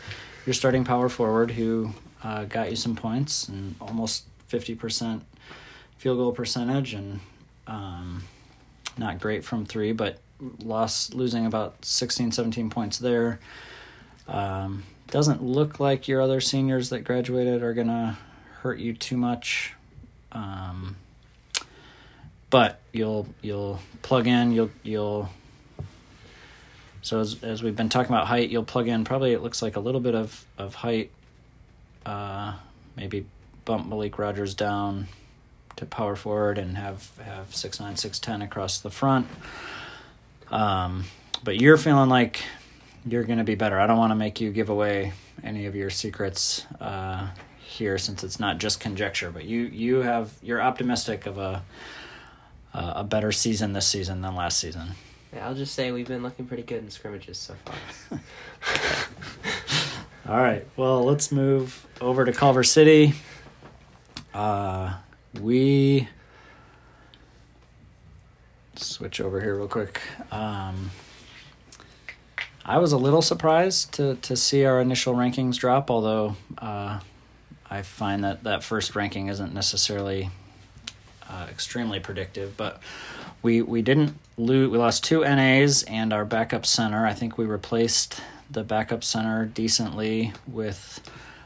your 0.45 0.53
starting 0.53 0.83
power 0.83 1.07
forward, 1.07 1.51
who 1.51 1.93
uh, 2.23 2.45
got 2.45 2.69
you 2.69 2.75
some 2.75 2.95
points 2.95 3.47
and 3.47 3.75
almost 3.79 4.25
50% 4.49 5.21
field 6.03 6.17
goal 6.17 6.33
percentage, 6.33 6.93
and 6.93 7.21
um, 7.65 8.25
not 8.97 9.21
great 9.21 9.45
from 9.45 9.65
three, 9.65 9.93
but 9.93 10.19
lost 10.61 11.13
losing 11.13 11.45
about 11.45 11.85
16, 11.85 12.33
17 12.33 12.69
points 12.69 12.97
there. 12.97 13.39
Um, 14.27 14.83
doesn't 15.07 15.41
look 15.41 15.79
like 15.79 16.09
your 16.09 16.19
other 16.19 16.41
seniors 16.41 16.89
that 16.89 17.05
graduated 17.05 17.63
are 17.63 17.73
gonna 17.73 18.17
hurt 18.59 18.79
you 18.79 18.93
too 18.93 19.15
much. 19.15 19.75
Um, 20.33 20.97
but 22.49 22.81
you'll 22.91 23.25
you'll 23.41 23.79
plug 24.01 24.27
in 24.27 24.51
you'll 24.51 24.71
you'll 24.83 25.29
so 27.01 27.19
as 27.19 27.41
as 27.43 27.63
we've 27.63 27.75
been 27.75 27.89
talking 27.89 28.13
about 28.13 28.27
height 28.27 28.49
you'll 28.49 28.63
plug 28.63 28.87
in 28.87 29.03
probably 29.05 29.33
it 29.33 29.41
looks 29.41 29.61
like 29.63 29.75
a 29.75 29.79
little 29.79 30.01
bit 30.01 30.13
of 30.13 30.45
of 30.57 30.75
height 30.75 31.09
uh 32.05 32.53
maybe 32.95 33.25
bump 33.65 33.87
Malik 33.87 34.19
Rogers 34.19 34.53
down 34.53 35.07
to 35.75 35.85
power 35.85 36.15
forward 36.15 36.57
and 36.57 36.77
have 36.77 37.11
have 37.23 37.55
six 37.55 37.79
nine 37.79 37.95
six 37.95 38.19
ten 38.19 38.41
across 38.41 38.79
the 38.79 38.89
front 38.89 39.27
um 40.51 41.05
but 41.43 41.59
you're 41.59 41.77
feeling 41.77 42.09
like 42.09 42.41
you're 43.05 43.23
going 43.23 43.37
to 43.39 43.43
be 43.43 43.55
better. 43.55 43.79
I 43.79 43.87
don't 43.87 43.97
want 43.97 44.11
to 44.11 44.15
make 44.15 44.39
you 44.39 44.51
give 44.51 44.69
away 44.69 45.13
any 45.43 45.65
of 45.65 45.75
your 45.75 45.89
secrets 45.89 46.65
uh, 46.79 47.29
here 47.59 47.97
since 47.97 48.23
it's 48.23 48.39
not 48.39 48.59
just 48.59 48.79
conjecture, 48.79 49.31
but 49.31 49.45
you 49.45 49.61
you 49.63 49.97
have 49.97 50.33
you're 50.41 50.61
optimistic 50.61 51.25
of 51.25 51.37
a 51.37 51.63
uh, 52.73 52.93
a 52.97 53.03
better 53.03 53.31
season 53.31 53.73
this 53.73 53.87
season 53.87 54.21
than 54.21 54.35
last 54.35 54.59
season. 54.59 54.91
Yeah, 55.33 55.47
I'll 55.47 55.55
just 55.55 55.73
say 55.73 55.91
we've 55.91 56.07
been 56.07 56.23
looking 56.23 56.45
pretty 56.45 56.63
good 56.63 56.83
in 56.83 56.91
scrimmages 56.91 57.37
so 57.37 57.55
far. 57.65 58.19
All 60.29 60.41
right. 60.41 60.65
Well, 60.77 61.03
let's 61.03 61.31
move 61.31 61.85
over 61.99 62.23
to 62.23 62.31
Culver 62.31 62.63
City. 62.63 63.13
Uh, 64.33 64.93
we 65.41 66.07
switch 68.75 69.21
over 69.21 69.41
here 69.41 69.55
real 69.55 69.67
quick. 69.67 70.01
Um, 70.31 70.91
I 72.65 72.77
was 72.77 72.91
a 72.91 72.97
little 72.97 73.21
surprised 73.21 73.93
to 73.95 74.15
to 74.15 74.35
see 74.35 74.65
our 74.65 74.79
initial 74.79 75.13
rankings 75.13 75.57
drop, 75.57 75.91
although 75.91 76.35
uh, 76.57 76.99
I 77.69 77.81
find 77.81 78.23
that 78.23 78.43
that 78.43 78.63
first 78.63 78.95
ranking 78.95 79.27
isn't 79.27 79.53
necessarily 79.53 80.29
uh, 81.29 81.47
extremely 81.49 81.99
predictive. 81.99 82.55
But 82.55 82.79
we 83.41 83.61
we 83.61 83.81
didn't 83.81 84.17
lose. 84.37 84.69
We 84.69 84.77
lost 84.77 85.03
two 85.03 85.21
NAs 85.21 85.83
and 85.83 86.13
our 86.13 86.25
backup 86.25 86.65
center. 86.65 87.05
I 87.05 87.13
think 87.13 87.37
we 87.37 87.45
replaced 87.45 88.21
the 88.49 88.63
backup 88.63 89.03
center 89.03 89.45
decently 89.45 90.33
with. 90.47 91.01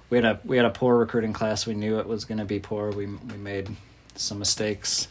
We 0.09 0.17
had 0.17 0.25
a 0.25 0.39
we 0.43 0.57
had 0.57 0.65
a 0.65 0.69
poor 0.69 0.97
recruiting 0.97 1.33
class. 1.33 1.65
We 1.65 1.73
knew 1.73 1.99
it 1.99 2.07
was 2.07 2.25
going 2.25 2.37
to 2.37 2.45
be 2.45 2.59
poor. 2.59 2.91
We 2.91 3.05
we 3.05 3.37
made 3.37 3.75
some 4.15 4.39
mistakes 4.39 5.07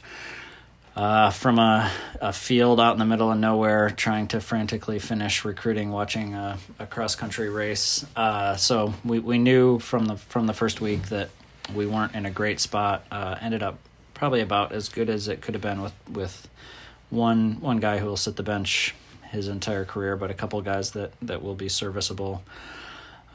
uh, 0.97 1.31
from 1.31 1.59
a, 1.59 1.91
a 2.23 2.33
field 2.33 2.81
out 2.81 2.93
in 2.93 2.99
the 2.99 3.05
middle 3.05 3.31
of 3.31 3.39
nowhere, 3.39 3.91
trying 3.91 4.27
to 4.29 4.41
frantically 4.41 4.99
finish 4.99 5.45
recruiting, 5.45 5.91
watching 5.91 6.35
a, 6.35 6.59
a 6.79 6.87
cross 6.87 7.15
country 7.15 7.51
race. 7.51 8.07
Uh, 8.17 8.57
so 8.57 8.95
we, 9.05 9.19
we 9.19 9.39
knew 9.39 9.79
from 9.79 10.07
the 10.07 10.17
from 10.17 10.47
the 10.47 10.55
first 10.55 10.81
week 10.81 11.03
that 11.11 11.29
we 11.75 11.87
weren't 11.87 12.15
in 12.15 12.25
a 12.25 12.31
great 12.31 12.61
spot. 12.61 13.05
Uh, 13.11 13.37
ended 13.41 13.63
up 13.63 13.79
probably 14.15 14.41
about 14.41 14.73
as 14.73 14.89
good 14.89 15.11
as 15.11 15.29
it 15.29 15.43
could 15.43 15.55
have 15.55 15.63
been 15.63 15.83
with 15.83 15.93
with 16.11 16.49
one 17.11 17.61
one 17.61 17.79
guy 17.79 17.99
who 17.99 18.07
will 18.07 18.17
sit 18.17 18.37
the 18.37 18.43
bench 18.43 18.95
his 19.31 19.49
entire 19.49 19.85
career, 19.85 20.17
but 20.17 20.31
a 20.31 20.35
couple 20.35 20.61
guys 20.63 20.93
that 20.93 21.13
that 21.21 21.43
will 21.43 21.55
be 21.55 21.69
serviceable. 21.69 22.43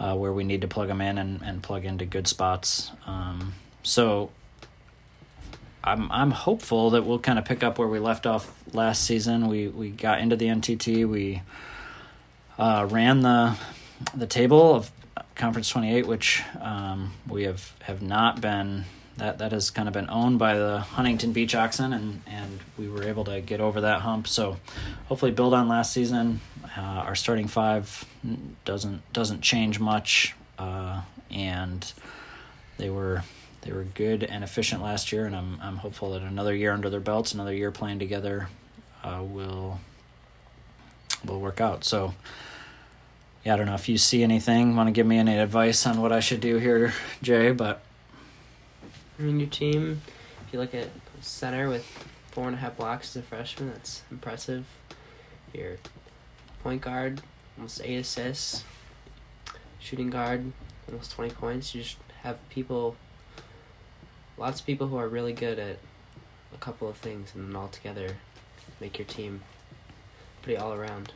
Uh, 0.01 0.15
where 0.15 0.33
we 0.33 0.43
need 0.43 0.61
to 0.61 0.67
plug 0.67 0.87
them 0.87 0.99
in 0.99 1.19
and, 1.19 1.43
and 1.43 1.61
plug 1.61 1.85
into 1.85 2.05
good 2.05 2.27
spots. 2.27 2.91
Um, 3.05 3.53
so 3.83 4.31
I'm 5.83 6.11
I'm 6.11 6.31
hopeful 6.31 6.89
that 6.91 7.03
we'll 7.03 7.19
kind 7.19 7.37
of 7.37 7.45
pick 7.45 7.61
up 7.61 7.77
where 7.77 7.87
we 7.87 7.99
left 7.99 8.25
off 8.25 8.51
last 8.73 9.03
season. 9.03 9.47
We 9.47 9.67
we 9.67 9.91
got 9.91 10.19
into 10.19 10.35
the 10.35 10.47
NTT. 10.47 11.07
We 11.07 11.43
uh, 12.57 12.87
ran 12.89 13.21
the 13.21 13.55
the 14.15 14.25
table 14.25 14.73
of 14.73 14.91
Conference 15.35 15.69
28, 15.69 16.07
which 16.07 16.41
um, 16.59 17.13
we 17.27 17.43
have 17.43 17.73
have 17.83 18.01
not 18.01 18.41
been 18.41 18.85
that 19.17 19.37
that 19.39 19.51
has 19.51 19.69
kind 19.69 19.87
of 19.87 19.93
been 19.93 20.09
owned 20.09 20.39
by 20.39 20.55
the 20.55 20.79
Huntington 20.79 21.33
Beach 21.33 21.55
Oxen, 21.55 21.93
and 21.93 22.21
and 22.25 22.59
we 22.77 22.87
were 22.87 23.03
able 23.03 23.23
to 23.25 23.41
get 23.41 23.59
over 23.59 23.81
that 23.81 24.01
hump. 24.01 24.27
So 24.27 24.57
hopefully 25.05 25.31
build 25.31 25.53
on 25.53 25.67
last 25.67 25.93
season. 25.93 26.41
Uh, 26.77 26.81
our 26.81 27.15
starting 27.15 27.47
five 27.47 28.05
doesn't 28.65 29.01
doesn't 29.13 29.41
change 29.41 29.79
much, 29.79 30.35
uh, 30.57 31.01
and 31.29 31.91
they 32.77 32.89
were 32.89 33.23
they 33.61 33.71
were 33.71 33.83
good 33.83 34.23
and 34.23 34.43
efficient 34.43 34.81
last 34.81 35.11
year, 35.11 35.25
and 35.25 35.35
I'm 35.35 35.59
I'm 35.61 35.77
hopeful 35.77 36.11
that 36.13 36.21
another 36.21 36.55
year 36.55 36.71
under 36.71 36.89
their 36.89 36.99
belts, 36.99 37.33
another 37.33 37.53
year 37.53 37.71
playing 37.71 37.99
together, 37.99 38.47
uh, 39.03 39.21
will 39.21 39.79
will 41.25 41.39
work 41.39 41.61
out. 41.61 41.83
So, 41.83 42.13
yeah, 43.43 43.53
I 43.53 43.57
don't 43.57 43.67
know 43.67 43.75
if 43.75 43.87
you 43.87 43.97
see 43.97 44.23
anything. 44.23 44.75
Want 44.75 44.87
to 44.87 44.91
give 44.91 45.05
me 45.05 45.17
any 45.17 45.37
advice 45.37 45.85
on 45.85 46.01
what 46.01 46.11
I 46.11 46.19
should 46.19 46.41
do 46.41 46.57
here, 46.57 46.93
Jay? 47.21 47.51
But 47.51 47.81
I 49.21 49.23
mean, 49.23 49.39
your 49.39 49.49
team. 49.49 50.01
If 50.47 50.51
you 50.51 50.59
look 50.59 50.73
at 50.73 50.87
center 51.21 51.69
with 51.69 51.85
four 52.31 52.47
and 52.47 52.55
a 52.55 52.57
half 52.57 52.75
blocks 52.75 53.15
as 53.15 53.21
a 53.21 53.25
freshman, 53.25 53.69
that's 53.69 54.01
impressive. 54.09 54.65
Your 55.53 55.77
point 56.63 56.81
guard, 56.81 57.21
almost 57.55 57.81
eight 57.83 57.97
assists. 57.97 58.63
Shooting 59.79 60.09
guard, 60.09 60.51
almost 60.87 61.11
twenty 61.11 61.31
points. 61.31 61.75
You 61.75 61.83
just 61.83 61.97
have 62.23 62.37
people 62.49 62.95
lots 64.37 64.59
of 64.59 64.65
people 64.65 64.87
who 64.87 64.97
are 64.97 65.07
really 65.07 65.33
good 65.33 65.59
at 65.59 65.77
a 66.51 66.57
couple 66.57 66.89
of 66.89 66.97
things 66.97 67.31
and 67.35 67.47
then 67.47 67.55
all 67.55 67.67
together 67.67 68.17
make 68.79 68.97
your 68.97 69.05
team 69.05 69.41
pretty 70.41 70.57
all 70.57 70.73
around. 70.73 71.13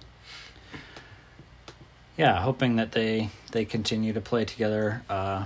Yeah, 2.18 2.40
hoping 2.40 2.76
that 2.76 2.92
they 2.92 3.32
they 3.52 3.66
continue 3.66 4.14
to 4.14 4.22
play 4.22 4.46
together. 4.46 5.02
Uh, 5.10 5.46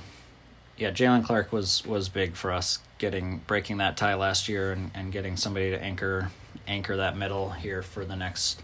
yeah, 0.79 0.91
Jalen 0.91 1.25
Clark 1.25 1.51
was 1.51 1.85
was 1.85 2.07
big 2.07 2.35
for 2.35 2.51
us 2.53 2.79
getting 2.97 3.39
breaking 3.47 3.77
that 3.77 3.97
tie 3.97 4.15
last 4.15 4.47
year 4.47 4.71
and, 4.71 4.91
and 4.93 5.11
getting 5.11 5.35
somebody 5.35 5.69
to 5.71 5.81
anchor 5.81 6.31
anchor 6.67 6.95
that 6.95 7.17
middle 7.17 7.51
here 7.51 7.81
for 7.81 8.05
the 8.05 8.15
next 8.15 8.63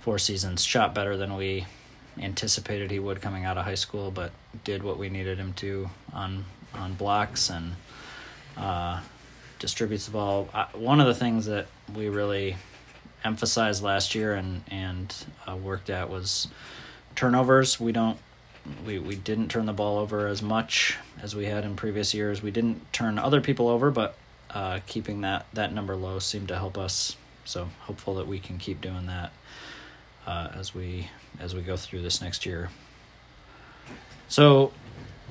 four 0.00 0.18
seasons. 0.18 0.62
Shot 0.62 0.94
better 0.94 1.16
than 1.16 1.34
we 1.34 1.66
anticipated 2.18 2.90
he 2.90 2.98
would 2.98 3.22
coming 3.22 3.44
out 3.44 3.56
of 3.56 3.64
high 3.64 3.74
school, 3.74 4.10
but 4.10 4.32
did 4.64 4.82
what 4.82 4.98
we 4.98 5.08
needed 5.08 5.38
him 5.38 5.54
to 5.54 5.88
on 6.12 6.44
on 6.74 6.92
blocks 6.92 7.48
and 7.48 7.72
uh, 8.58 9.00
distributes 9.58 10.04
the 10.04 10.12
ball. 10.12 10.50
Uh, 10.52 10.66
one 10.74 11.00
of 11.00 11.06
the 11.06 11.14
things 11.14 11.46
that 11.46 11.66
we 11.94 12.10
really 12.10 12.56
emphasized 13.24 13.82
last 13.82 14.14
year 14.14 14.34
and 14.34 14.62
and 14.68 15.26
uh, 15.48 15.56
worked 15.56 15.88
at 15.88 16.10
was 16.10 16.48
turnovers. 17.14 17.80
We 17.80 17.92
don't 17.92 18.18
we, 18.84 18.98
we 18.98 19.16
didn't 19.16 19.48
turn 19.48 19.66
the 19.66 19.72
ball 19.72 19.98
over 19.98 20.26
as 20.26 20.42
much 20.42 20.96
as 21.22 21.34
we 21.34 21.46
had 21.46 21.64
in 21.64 21.76
previous 21.76 22.14
years. 22.14 22.42
We 22.42 22.50
didn't 22.50 22.92
turn 22.92 23.18
other 23.18 23.40
people 23.40 23.68
over, 23.68 23.90
but 23.90 24.16
uh, 24.50 24.80
keeping 24.86 25.20
that 25.22 25.46
that 25.52 25.72
number 25.72 25.96
low 25.96 26.18
seemed 26.18 26.48
to 26.48 26.56
help 26.56 26.78
us. 26.78 27.16
So 27.44 27.68
hopeful 27.80 28.14
that 28.16 28.26
we 28.26 28.38
can 28.38 28.58
keep 28.58 28.80
doing 28.80 29.06
that 29.06 29.32
uh, 30.26 30.48
as 30.54 30.74
we 30.74 31.08
as 31.38 31.54
we 31.54 31.62
go 31.62 31.76
through 31.76 32.02
this 32.02 32.20
next 32.20 32.46
year. 32.46 32.70
So 34.28 34.72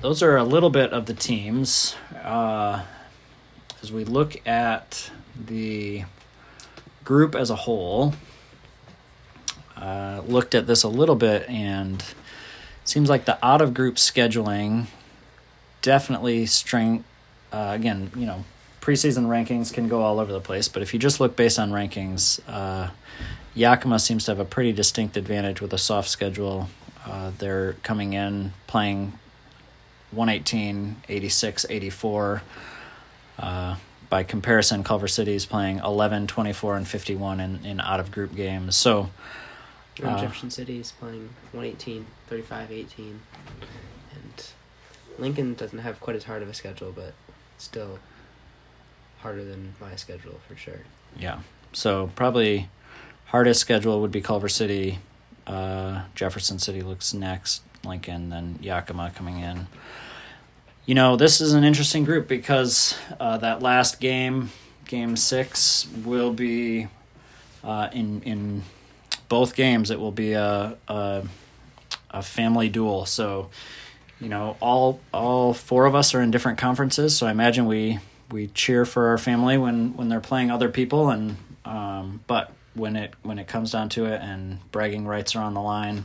those 0.00 0.22
are 0.22 0.36
a 0.36 0.44
little 0.44 0.70
bit 0.70 0.92
of 0.92 1.06
the 1.06 1.14
teams. 1.14 1.96
Uh, 2.22 2.84
as 3.82 3.92
we 3.92 4.04
look 4.04 4.46
at 4.46 5.10
the 5.38 6.04
group 7.04 7.34
as 7.34 7.50
a 7.50 7.56
whole, 7.56 8.14
uh, 9.76 10.22
looked 10.26 10.54
at 10.54 10.66
this 10.66 10.82
a 10.82 10.88
little 10.88 11.14
bit 11.14 11.48
and 11.48 12.02
seems 12.86 13.08
like 13.08 13.26
the 13.26 13.44
out 13.44 13.60
of 13.60 13.74
group 13.74 13.96
scheduling 13.96 14.86
definitely 15.82 16.46
string 16.46 17.04
uh, 17.52 17.72
again 17.74 18.10
you 18.16 18.26
know 18.26 18.44
preseason 18.80 19.26
rankings 19.26 19.72
can 19.72 19.88
go 19.88 20.00
all 20.00 20.18
over 20.18 20.32
the 20.32 20.40
place 20.40 20.68
but 20.68 20.82
if 20.82 20.94
you 20.94 20.98
just 20.98 21.20
look 21.20 21.36
based 21.36 21.58
on 21.58 21.70
rankings 21.70 22.40
uh, 22.48 22.90
yakima 23.54 23.98
seems 23.98 24.24
to 24.24 24.30
have 24.30 24.40
a 24.40 24.44
pretty 24.44 24.72
distinct 24.72 25.16
advantage 25.16 25.60
with 25.60 25.72
a 25.72 25.78
soft 25.78 26.08
schedule 26.08 26.68
uh, 27.04 27.30
they're 27.38 27.74
coming 27.82 28.14
in 28.14 28.52
playing 28.66 29.12
118 30.12 30.96
86 31.08 31.66
84 31.68 32.42
uh, 33.38 33.76
by 34.08 34.22
comparison, 34.22 34.84
Culver 34.84 35.08
City 35.08 35.34
is 35.34 35.46
playing 35.46 35.78
11, 35.78 36.26
24, 36.26 36.76
and 36.76 36.88
51 36.88 37.40
in, 37.40 37.64
in 37.64 37.80
out 37.80 38.00
of 38.00 38.10
group 38.10 38.34
games. 38.34 38.76
So, 38.76 39.10
Uh, 40.02 40.20
Jefferson 40.20 40.50
City 40.50 40.78
is 40.78 40.92
playing 40.92 41.30
118, 41.52 42.06
35, 42.28 42.70
18. 42.72 43.20
And 44.14 44.46
Lincoln 45.18 45.54
doesn't 45.54 45.78
have 45.78 46.00
quite 46.00 46.16
as 46.16 46.24
hard 46.24 46.42
of 46.42 46.48
a 46.48 46.54
schedule, 46.54 46.92
but 46.92 47.14
still 47.58 47.98
harder 49.18 49.44
than 49.44 49.74
my 49.80 49.96
schedule 49.96 50.40
for 50.46 50.56
sure. 50.56 50.80
yeah. 51.18 51.40
So, 51.72 52.10
probably 52.14 52.70
hardest 53.26 53.60
schedule 53.60 54.00
would 54.00 54.12
be 54.12 54.20
Culver 54.22 54.48
City. 54.48 54.98
Uh, 55.46 56.02
Jefferson 56.14 56.58
City 56.58 56.80
looks 56.80 57.12
next, 57.12 57.62
Lincoln, 57.84 58.30
then 58.30 58.58
Yakima 58.62 59.12
coming 59.14 59.40
in. 59.40 59.66
You 60.86 60.94
know, 60.94 61.16
this 61.16 61.40
is 61.40 61.52
an 61.52 61.64
interesting 61.64 62.04
group 62.04 62.28
because 62.28 62.96
uh, 63.20 63.36
that 63.38 63.60
last 63.60 64.00
game, 64.00 64.50
game 64.86 65.16
six, 65.16 65.86
will 66.04 66.32
be 66.32 66.88
uh, 67.64 67.88
in 67.92 68.22
in 68.22 68.62
both 69.28 69.54
games. 69.54 69.90
It 69.90 70.00
will 70.00 70.12
be 70.12 70.32
a, 70.32 70.76
a 70.88 71.22
a 72.10 72.22
family 72.22 72.68
duel. 72.68 73.04
So, 73.06 73.50
you 74.20 74.28
know, 74.28 74.56
all 74.60 75.00
all 75.12 75.54
four 75.54 75.86
of 75.86 75.94
us 75.94 76.14
are 76.14 76.20
in 76.22 76.30
different 76.30 76.58
conferences. 76.58 77.16
So 77.16 77.26
I 77.26 77.30
imagine 77.30 77.66
we 77.66 77.98
we 78.30 78.48
cheer 78.48 78.84
for 78.84 79.08
our 79.08 79.18
family 79.18 79.58
when 79.58 79.96
when 79.96 80.08
they're 80.08 80.20
playing 80.20 80.50
other 80.50 80.68
people, 80.68 81.10
and 81.10 81.36
um, 81.64 82.20
but 82.26 82.52
when 82.74 82.96
it 82.96 83.14
when 83.22 83.38
it 83.38 83.46
comes 83.46 83.72
down 83.72 83.88
to 83.88 84.04
it 84.06 84.20
and 84.20 84.58
bragging 84.70 85.06
rights 85.06 85.34
are 85.34 85.42
on 85.42 85.54
the 85.54 85.62
line 85.62 86.04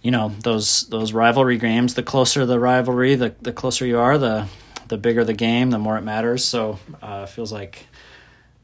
you 0.00 0.10
know 0.10 0.30
those 0.42 0.82
those 0.88 1.12
rivalry 1.12 1.58
games 1.58 1.94
the 1.94 2.02
closer 2.02 2.46
the 2.46 2.58
rivalry 2.58 3.14
the 3.14 3.34
the 3.42 3.52
closer 3.52 3.86
you 3.86 3.98
are 3.98 4.16
the 4.16 4.46
the 4.88 4.96
bigger 4.96 5.24
the 5.24 5.34
game 5.34 5.70
the 5.70 5.78
more 5.78 5.98
it 5.98 6.02
matters 6.02 6.44
so 6.44 6.78
uh 7.02 7.26
it 7.28 7.28
feels 7.28 7.52
like 7.52 7.86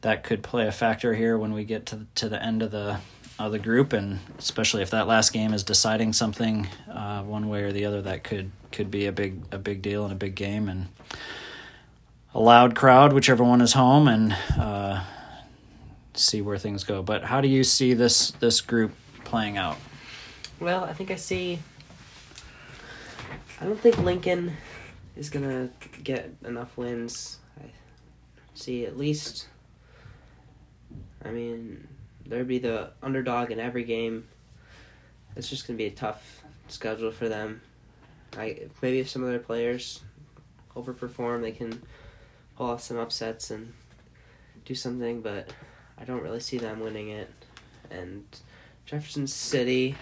that 0.00 0.24
could 0.24 0.42
play 0.42 0.66
a 0.66 0.72
factor 0.72 1.14
here 1.14 1.36
when 1.36 1.52
we 1.52 1.64
get 1.64 1.86
to 1.86 2.06
to 2.14 2.28
the 2.28 2.42
end 2.42 2.62
of 2.62 2.70
the 2.70 2.98
of 3.38 3.50
the 3.52 3.58
group 3.58 3.92
and 3.92 4.20
especially 4.38 4.80
if 4.82 4.90
that 4.90 5.06
last 5.08 5.32
game 5.32 5.52
is 5.52 5.64
deciding 5.64 6.12
something 6.12 6.68
uh 6.90 7.20
one 7.22 7.48
way 7.48 7.62
or 7.62 7.72
the 7.72 7.84
other 7.84 8.00
that 8.00 8.22
could 8.22 8.50
could 8.70 8.90
be 8.90 9.06
a 9.06 9.12
big 9.12 9.42
a 9.50 9.58
big 9.58 9.82
deal 9.82 10.04
and 10.04 10.12
a 10.12 10.16
big 10.16 10.34
game 10.36 10.68
and 10.68 10.86
a 12.32 12.40
loud 12.40 12.76
crowd 12.76 13.12
whichever 13.12 13.42
one 13.42 13.60
is 13.60 13.72
home 13.72 14.06
and 14.06 14.36
uh 14.58 15.02
see 16.14 16.40
where 16.40 16.58
things 16.58 16.84
go 16.84 17.02
but 17.02 17.24
how 17.24 17.40
do 17.40 17.48
you 17.48 17.64
see 17.64 17.92
this 17.92 18.30
this 18.32 18.60
group 18.60 18.92
playing 19.24 19.56
out 19.56 19.76
Well, 20.60 20.84
I 20.84 20.92
think 20.92 21.10
I 21.10 21.16
see. 21.16 21.58
I 23.60 23.64
don't 23.64 23.80
think 23.80 23.98
Lincoln 23.98 24.56
is 25.16 25.28
gonna 25.28 25.70
get 26.04 26.30
enough 26.44 26.76
wins. 26.76 27.38
I 27.58 27.64
see 28.54 28.86
at 28.86 28.96
least. 28.96 29.48
I 31.24 31.30
mean, 31.30 31.88
there'd 32.26 32.48
be 32.48 32.58
the 32.58 32.90
underdog 33.02 33.50
in 33.50 33.60
every 33.60 33.84
game. 33.84 34.28
It's 35.36 35.48
just 35.48 35.66
gonna 35.66 35.76
be 35.76 35.86
a 35.86 35.90
tough 35.90 36.42
schedule 36.68 37.10
for 37.10 37.28
them. 37.28 37.60
I 38.36 38.68
maybe 38.82 39.00
if 39.00 39.08
some 39.08 39.22
of 39.22 39.28
their 39.28 39.38
players 39.38 40.00
overperform, 40.76 41.42
they 41.42 41.52
can 41.52 41.82
pull 42.56 42.70
off 42.70 42.82
some 42.82 42.98
upsets 42.98 43.50
and 43.50 43.72
do 44.64 44.74
something, 44.74 45.20
but 45.20 45.52
I 45.98 46.04
don't 46.04 46.22
really 46.22 46.40
see 46.40 46.58
them 46.58 46.80
winning 46.80 47.10
it. 47.10 47.30
And 47.90 48.24
Jefferson 48.86 49.26
City. 49.26 49.94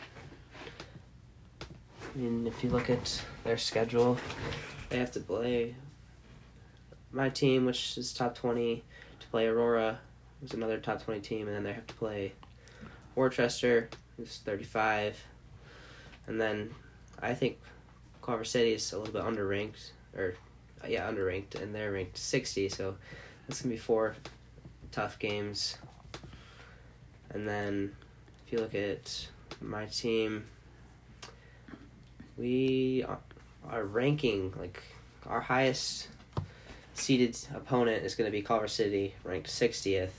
I 1.60 2.18
mean, 2.18 2.46
if 2.46 2.62
you 2.62 2.70
look 2.70 2.90
at 2.90 3.22
their 3.44 3.56
schedule, 3.56 4.18
they 4.88 4.98
have 4.98 5.12
to 5.12 5.20
play 5.20 5.76
my 7.10 7.28
team, 7.28 7.64
which 7.64 7.96
is 7.96 8.12
top 8.12 8.34
20, 8.34 8.82
to 9.20 9.26
play 9.28 9.46
Aurora, 9.46 10.00
who's 10.42 10.54
another 10.54 10.78
top 10.78 11.02
20 11.02 11.20
team, 11.20 11.46
and 11.46 11.56
then 11.56 11.62
they 11.62 11.72
have 11.72 11.86
to 11.86 11.94
play 11.94 12.32
Worcester, 13.14 13.88
who's 14.16 14.38
35. 14.38 15.16
And 16.26 16.40
then 16.40 16.74
I 17.22 17.32
think 17.34 17.58
Culver 18.20 18.44
City 18.44 18.74
is 18.74 18.92
a 18.92 18.98
little 18.98 19.12
bit 19.12 19.22
underranked, 19.22 19.92
or 20.16 20.34
yeah, 20.86 21.08
underranked, 21.08 21.54
and 21.54 21.74
they're 21.74 21.92
ranked 21.92 22.18
60, 22.18 22.68
so 22.68 22.96
that's 23.46 23.62
to 23.62 23.68
be 23.68 23.76
four 23.76 24.16
tough 24.90 25.18
games. 25.18 25.78
And 27.30 27.46
then 27.46 27.94
if 28.46 28.52
you 28.52 28.58
look 28.58 28.74
at 28.74 29.28
my 29.60 29.86
team, 29.86 30.44
we 32.36 33.04
are, 33.06 33.18
are 33.70 33.84
ranking 33.84 34.52
like 34.58 34.82
our 35.26 35.40
highest 35.40 36.08
seeded 36.94 37.38
opponent 37.54 38.04
is 38.04 38.14
going 38.14 38.26
to 38.26 38.32
be 38.32 38.42
Culver 38.42 38.68
City, 38.68 39.14
ranked 39.24 39.48
60th. 39.48 40.10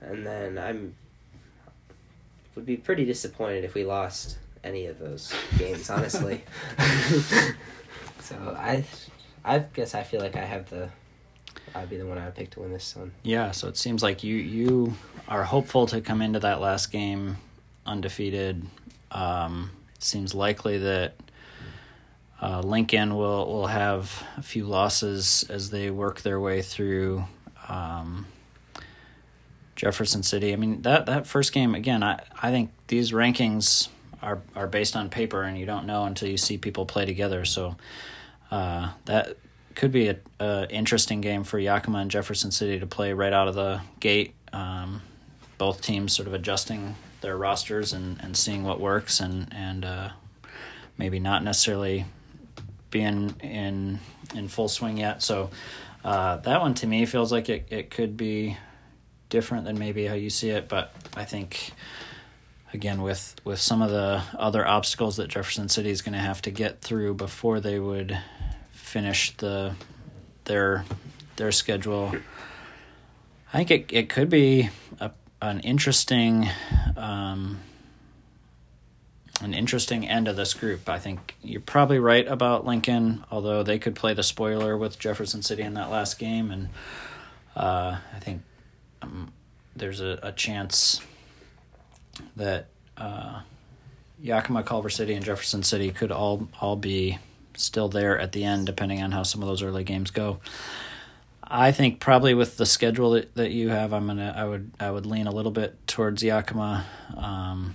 And 0.00 0.26
then 0.26 0.58
I'm 0.58 0.94
would 2.54 2.66
be 2.66 2.76
pretty 2.76 3.04
disappointed 3.04 3.62
if 3.62 3.74
we 3.74 3.84
lost 3.84 4.38
any 4.64 4.86
of 4.86 4.98
those 4.98 5.32
games, 5.58 5.88
honestly. 5.90 6.42
so 8.20 8.56
I 8.58 8.84
I 9.44 9.60
guess 9.60 9.94
I 9.94 10.02
feel 10.02 10.20
like 10.20 10.36
I 10.36 10.44
have 10.44 10.68
the 10.68 10.88
I'd 11.74 11.88
be 11.88 11.96
the 11.96 12.06
one 12.06 12.18
I 12.18 12.24
would 12.24 12.34
pick 12.34 12.50
to 12.50 12.60
win 12.60 12.72
this 12.72 12.96
one. 12.96 13.12
Yeah, 13.22 13.52
so 13.52 13.68
it 13.68 13.76
seems 13.76 14.02
like 14.02 14.24
you 14.24 14.36
you 14.36 14.94
are 15.28 15.44
hopeful 15.44 15.86
to 15.86 16.00
come 16.00 16.20
into 16.20 16.40
that 16.40 16.60
last 16.60 16.90
game 16.90 17.36
undefeated. 17.86 18.66
Um, 19.12 19.70
it 19.94 20.02
seems 20.02 20.34
likely 20.34 20.78
that 20.78 21.14
uh, 22.42 22.60
Lincoln 22.60 23.16
will 23.16 23.46
will 23.46 23.66
have 23.68 24.24
a 24.36 24.42
few 24.42 24.64
losses 24.64 25.44
as 25.48 25.70
they 25.70 25.90
work 25.90 26.22
their 26.22 26.40
way 26.40 26.62
through 26.62 27.24
um, 27.68 28.26
Jefferson 29.78 30.24
City. 30.24 30.52
I 30.52 30.56
mean 30.56 30.82
that 30.82 31.06
that 31.06 31.26
first 31.26 31.52
game 31.52 31.74
again. 31.74 32.02
I 32.02 32.20
I 32.42 32.50
think 32.50 32.70
these 32.88 33.12
rankings 33.12 33.88
are 34.20 34.42
are 34.56 34.66
based 34.66 34.96
on 34.96 35.08
paper, 35.08 35.42
and 35.42 35.56
you 35.56 35.66
don't 35.66 35.86
know 35.86 36.04
until 36.04 36.28
you 36.28 36.36
see 36.36 36.58
people 36.58 36.84
play 36.84 37.06
together. 37.06 37.44
So 37.44 37.76
uh, 38.50 38.90
that 39.04 39.36
could 39.76 39.92
be 39.92 40.08
a, 40.08 40.16
a 40.40 40.66
interesting 40.68 41.20
game 41.20 41.44
for 41.44 41.60
Yakima 41.60 41.98
and 41.98 42.10
Jefferson 42.10 42.50
City 42.50 42.80
to 42.80 42.86
play 42.86 43.12
right 43.12 43.32
out 43.32 43.46
of 43.46 43.54
the 43.54 43.80
gate. 44.00 44.34
Um, 44.52 45.00
both 45.58 45.80
teams 45.80 46.12
sort 46.12 46.26
of 46.26 46.34
adjusting 46.34 46.96
their 47.20 47.36
rosters 47.36 47.92
and, 47.92 48.20
and 48.20 48.36
seeing 48.36 48.64
what 48.64 48.80
works 48.80 49.20
and 49.20 49.46
and 49.54 49.84
uh, 49.84 50.08
maybe 50.98 51.20
not 51.20 51.44
necessarily 51.44 52.04
being 52.90 53.36
in 53.40 54.00
in 54.34 54.48
full 54.48 54.68
swing 54.68 54.96
yet. 54.96 55.22
So 55.22 55.50
uh, 56.04 56.38
that 56.38 56.60
one 56.60 56.74
to 56.74 56.86
me 56.88 57.06
feels 57.06 57.30
like 57.30 57.48
it, 57.48 57.68
it 57.70 57.90
could 57.90 58.16
be 58.16 58.56
different 59.28 59.64
than 59.64 59.78
maybe 59.78 60.06
how 60.06 60.14
you 60.14 60.30
see 60.30 60.50
it, 60.50 60.68
but 60.68 60.92
I 61.16 61.24
think 61.24 61.72
again 62.72 63.02
with 63.02 63.34
with 63.44 63.58
some 63.58 63.82
of 63.82 63.90
the 63.90 64.22
other 64.36 64.66
obstacles 64.66 65.16
that 65.16 65.28
Jefferson 65.28 65.68
City 65.68 65.90
is 65.90 66.02
going 66.02 66.12
to 66.12 66.18
have 66.18 66.42
to 66.42 66.50
get 66.50 66.80
through 66.80 67.14
before 67.14 67.60
they 67.60 67.78
would 67.78 68.18
finish 68.72 69.36
the 69.36 69.74
their 70.44 70.84
their 71.36 71.52
schedule. 71.52 72.14
I 73.52 73.64
think 73.64 73.70
it 73.70 73.86
it 73.90 74.08
could 74.08 74.28
be 74.28 74.70
a 75.00 75.10
an 75.40 75.60
interesting 75.60 76.48
um, 76.96 77.60
an 79.40 79.54
interesting 79.54 80.08
end 80.08 80.26
of 80.28 80.36
this 80.36 80.54
group. 80.54 80.88
I 80.88 80.98
think 80.98 81.36
you're 81.42 81.60
probably 81.60 81.98
right 81.98 82.26
about 82.26 82.66
Lincoln, 82.66 83.24
although 83.30 83.62
they 83.62 83.78
could 83.78 83.94
play 83.94 84.14
the 84.14 84.22
spoiler 84.22 84.76
with 84.76 84.98
Jefferson 84.98 85.42
City 85.42 85.62
in 85.62 85.74
that 85.74 85.90
last 85.90 86.18
game, 86.18 86.50
and 86.50 86.68
uh, 87.54 87.98
I 88.14 88.18
think 88.20 88.42
there's 89.78 90.00
a, 90.00 90.18
a 90.22 90.32
chance 90.32 91.00
that 92.36 92.66
uh, 92.96 93.40
Yakima, 94.20 94.62
Culver 94.62 94.90
City, 94.90 95.14
and 95.14 95.24
Jefferson 95.24 95.62
City 95.62 95.90
could 95.90 96.12
all 96.12 96.48
all 96.60 96.76
be 96.76 97.18
still 97.56 97.88
there 97.88 98.18
at 98.18 98.32
the 98.32 98.44
end, 98.44 98.66
depending 98.66 99.02
on 99.02 99.12
how 99.12 99.22
some 99.22 99.42
of 99.42 99.48
those 99.48 99.62
early 99.62 99.84
games 99.84 100.10
go. 100.10 100.40
I 101.42 101.72
think 101.72 101.98
probably 101.98 102.34
with 102.34 102.56
the 102.56 102.66
schedule 102.66 103.12
that, 103.12 103.34
that 103.36 103.50
you 103.50 103.70
have, 103.70 103.92
I'm 103.92 104.06
gonna 104.06 104.34
I 104.36 104.44
would 104.44 104.70
I 104.78 104.90
would 104.90 105.06
lean 105.06 105.26
a 105.26 105.32
little 105.32 105.52
bit 105.52 105.86
towards 105.86 106.22
Yakima, 106.22 106.84
um, 107.16 107.74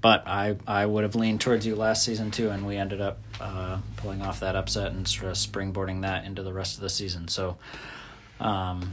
but 0.00 0.26
I 0.26 0.56
I 0.66 0.84
would 0.84 1.04
have 1.04 1.14
leaned 1.14 1.40
towards 1.40 1.66
you 1.66 1.74
last 1.74 2.04
season 2.04 2.30
too, 2.30 2.50
and 2.50 2.66
we 2.66 2.76
ended 2.76 3.00
up 3.00 3.18
uh, 3.40 3.78
pulling 3.96 4.20
off 4.20 4.40
that 4.40 4.56
upset 4.56 4.92
and 4.92 5.08
sort 5.08 5.30
of 5.30 5.36
springboarding 5.36 6.02
that 6.02 6.24
into 6.24 6.42
the 6.42 6.52
rest 6.52 6.74
of 6.76 6.82
the 6.82 6.90
season. 6.90 7.28
So 7.28 7.56
um, 8.40 8.92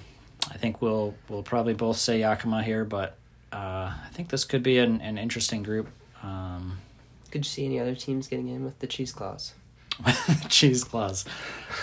I 0.52 0.58
think 0.58 0.82
we'll 0.82 1.16
we'll 1.28 1.44
probably 1.44 1.74
both 1.74 1.98
say 1.98 2.20
Yakima 2.20 2.64
here, 2.64 2.86
but 2.86 3.18
uh, 3.52 3.92
I 4.06 4.10
think 4.14 4.30
this 4.30 4.46
could 4.46 4.64
be 4.64 4.78
an, 4.80 5.02
an 5.02 5.18
interesting 5.18 5.64
group. 5.64 5.90
Um, 6.24 6.80
Could 7.32 7.46
you 7.46 7.50
see 7.50 7.66
any 7.66 7.80
other 7.80 7.96
teams 7.96 8.28
getting 8.28 8.48
in 8.48 8.64
with 8.64 8.80
the 8.80 8.88
cheese 8.88 9.12
clause? 9.12 9.54
cheese 10.50 10.84
clause. 10.84 11.26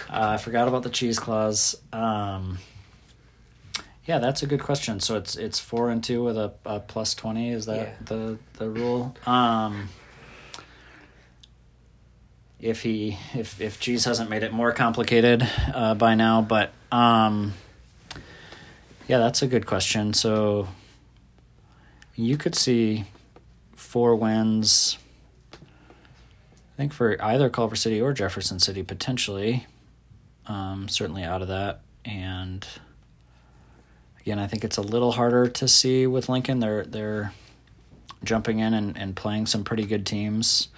Uh, 0.09 0.31
I 0.31 0.37
forgot 0.39 0.69
about 0.69 0.83
the 0.85 0.91
cheese 0.91 1.19
clause. 1.19 1.75
Um, 1.93 2.59
yeah, 4.07 4.19
that's 4.19 4.43
a 4.43 4.47
good 4.47 4.61
question. 4.63 5.01
So 5.01 5.17
it's 5.17 5.37
it's 5.37 5.59
four 5.59 5.91
and 5.91 6.03
two 6.03 6.23
with 6.25 6.39
a, 6.39 6.53
a 6.65 6.81
plus 6.81 7.15
twenty. 7.15 7.51
Is 7.51 7.67
that 7.67 7.77
Yeah. 7.77 7.95
the 8.07 8.39
the 8.55 8.71
rule? 8.71 9.15
Um, 9.27 9.89
if 12.61 12.83
he 12.83 13.19
if 13.35 13.61
if 13.61 13.79
G's 13.81 14.05
hasn't 14.07 14.31
made 14.31 14.43
it 14.43 14.53
more 14.53 14.73
complicated 14.73 15.47
uh, 15.75 15.95
by 15.95 16.15
now, 16.15 16.41
but 16.41 16.73
um, 16.91 17.53
yeah, 19.07 19.19
that's 19.19 19.43
a 19.43 19.47
good 19.47 19.67
question. 19.67 20.13
So 20.13 20.69
you 22.15 22.37
could 22.37 22.55
see 22.55 23.05
four 23.75 24.17
wins. 24.17 24.99
I 25.53 26.77
think 26.77 26.93
for 26.93 27.23
either 27.23 27.49
Culver 27.49 27.77
City 27.77 28.01
or 28.01 28.13
Jefferson 28.13 28.59
City 28.59 28.83
potentially. 28.83 29.67
Um, 30.47 30.89
certainly 30.89 31.25
out 31.25 31.43
of 31.43 31.49
that, 31.49 31.81
and 32.05 32.65
again, 34.21 34.39
I 34.39 34.47
think 34.47 34.63
it's 34.63 34.77
a 34.77 34.83
little 34.83 35.11
harder 35.13 35.49
to 35.49 35.67
see 35.67 36.07
with 36.07 36.29
Lincoln. 36.29 36.61
They're 36.61 36.85
they're 36.85 37.33
jumping 38.23 38.61
in 38.61 38.73
and, 38.73 38.97
and 38.97 39.17
playing 39.17 39.47
some 39.47 39.65
pretty 39.65 39.87
good 39.87 40.07
teams, 40.07 40.69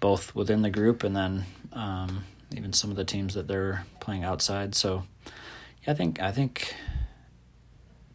both 0.00 0.34
within 0.34 0.62
the 0.62 0.70
group 0.70 1.02
and 1.04 1.14
then 1.14 1.44
um, 1.72 2.24
even 2.56 2.72
some 2.72 2.90
of 2.90 2.96
the 2.96 3.04
teams 3.04 3.34
that 3.34 3.46
they're 3.46 3.84
playing 4.00 4.24
outside. 4.24 4.74
So, 4.74 5.04
yeah, 5.84 5.92
I 5.92 5.94
think 5.94 6.20
I 6.20 6.32
think 6.32 6.74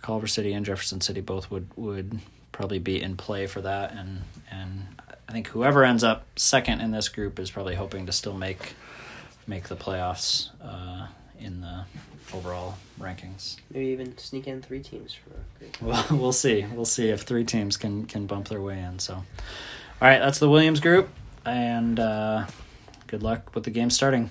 Culver 0.02 0.28
City 0.28 0.54
and 0.54 0.66
Jefferson 0.66 1.02
City 1.02 1.22
both 1.22 1.52
would 1.52 1.68
would 1.76 2.20
probably 2.52 2.80
be 2.80 3.02
in 3.02 3.16
play 3.16 3.48
for 3.48 3.62
that, 3.62 3.94
and 3.94 4.22
and 4.50 4.88
I 5.28 5.32
think 5.32 5.48
whoever 5.48 5.84
ends 5.84 6.04
up 6.04 6.26
second 6.36 6.82
in 6.82 6.92
this 6.92 7.10
group 7.10 7.40
is 7.40 7.52
probably 7.52 7.76
hoping 7.76 8.06
to 8.06 8.12
still 8.12 8.34
make 8.34 8.74
make 9.48 9.66
the 9.70 9.76
playoffs 9.76 10.50
uh, 10.64 11.08
in 11.40 11.62
the 11.62 11.86
overall 12.34 12.78
rankings. 13.00 13.58
Maybe 13.72 13.88
even 13.88 14.18
sneak 14.18 14.48
in 14.48 14.62
three 14.62 14.82
teams 14.82 15.14
for 15.14 15.32
a 15.32 15.60
group. 15.60 15.82
Well, 15.82 16.06
we'll 16.12 16.32
see. 16.32 16.66
We'll 16.74 16.86
see 16.86 17.10
if 17.10 17.22
three 17.22 17.44
teams 17.44 17.78
can 17.78 18.06
can 18.06 18.26
bump 18.28 18.48
their 18.48 18.62
way 18.62 18.80
in. 18.80 19.00
So, 19.00 19.16
all 19.16 19.24
right, 20.02 20.20
that's 20.20 20.40
the 20.40 20.50
Williams 20.50 20.80
group, 20.80 21.10
and 21.46 22.00
uh, 22.00 22.46
good 23.08 23.24
luck 23.24 23.54
with 23.56 23.64
the 23.64 23.72
game 23.72 23.90
starting. 23.90 24.30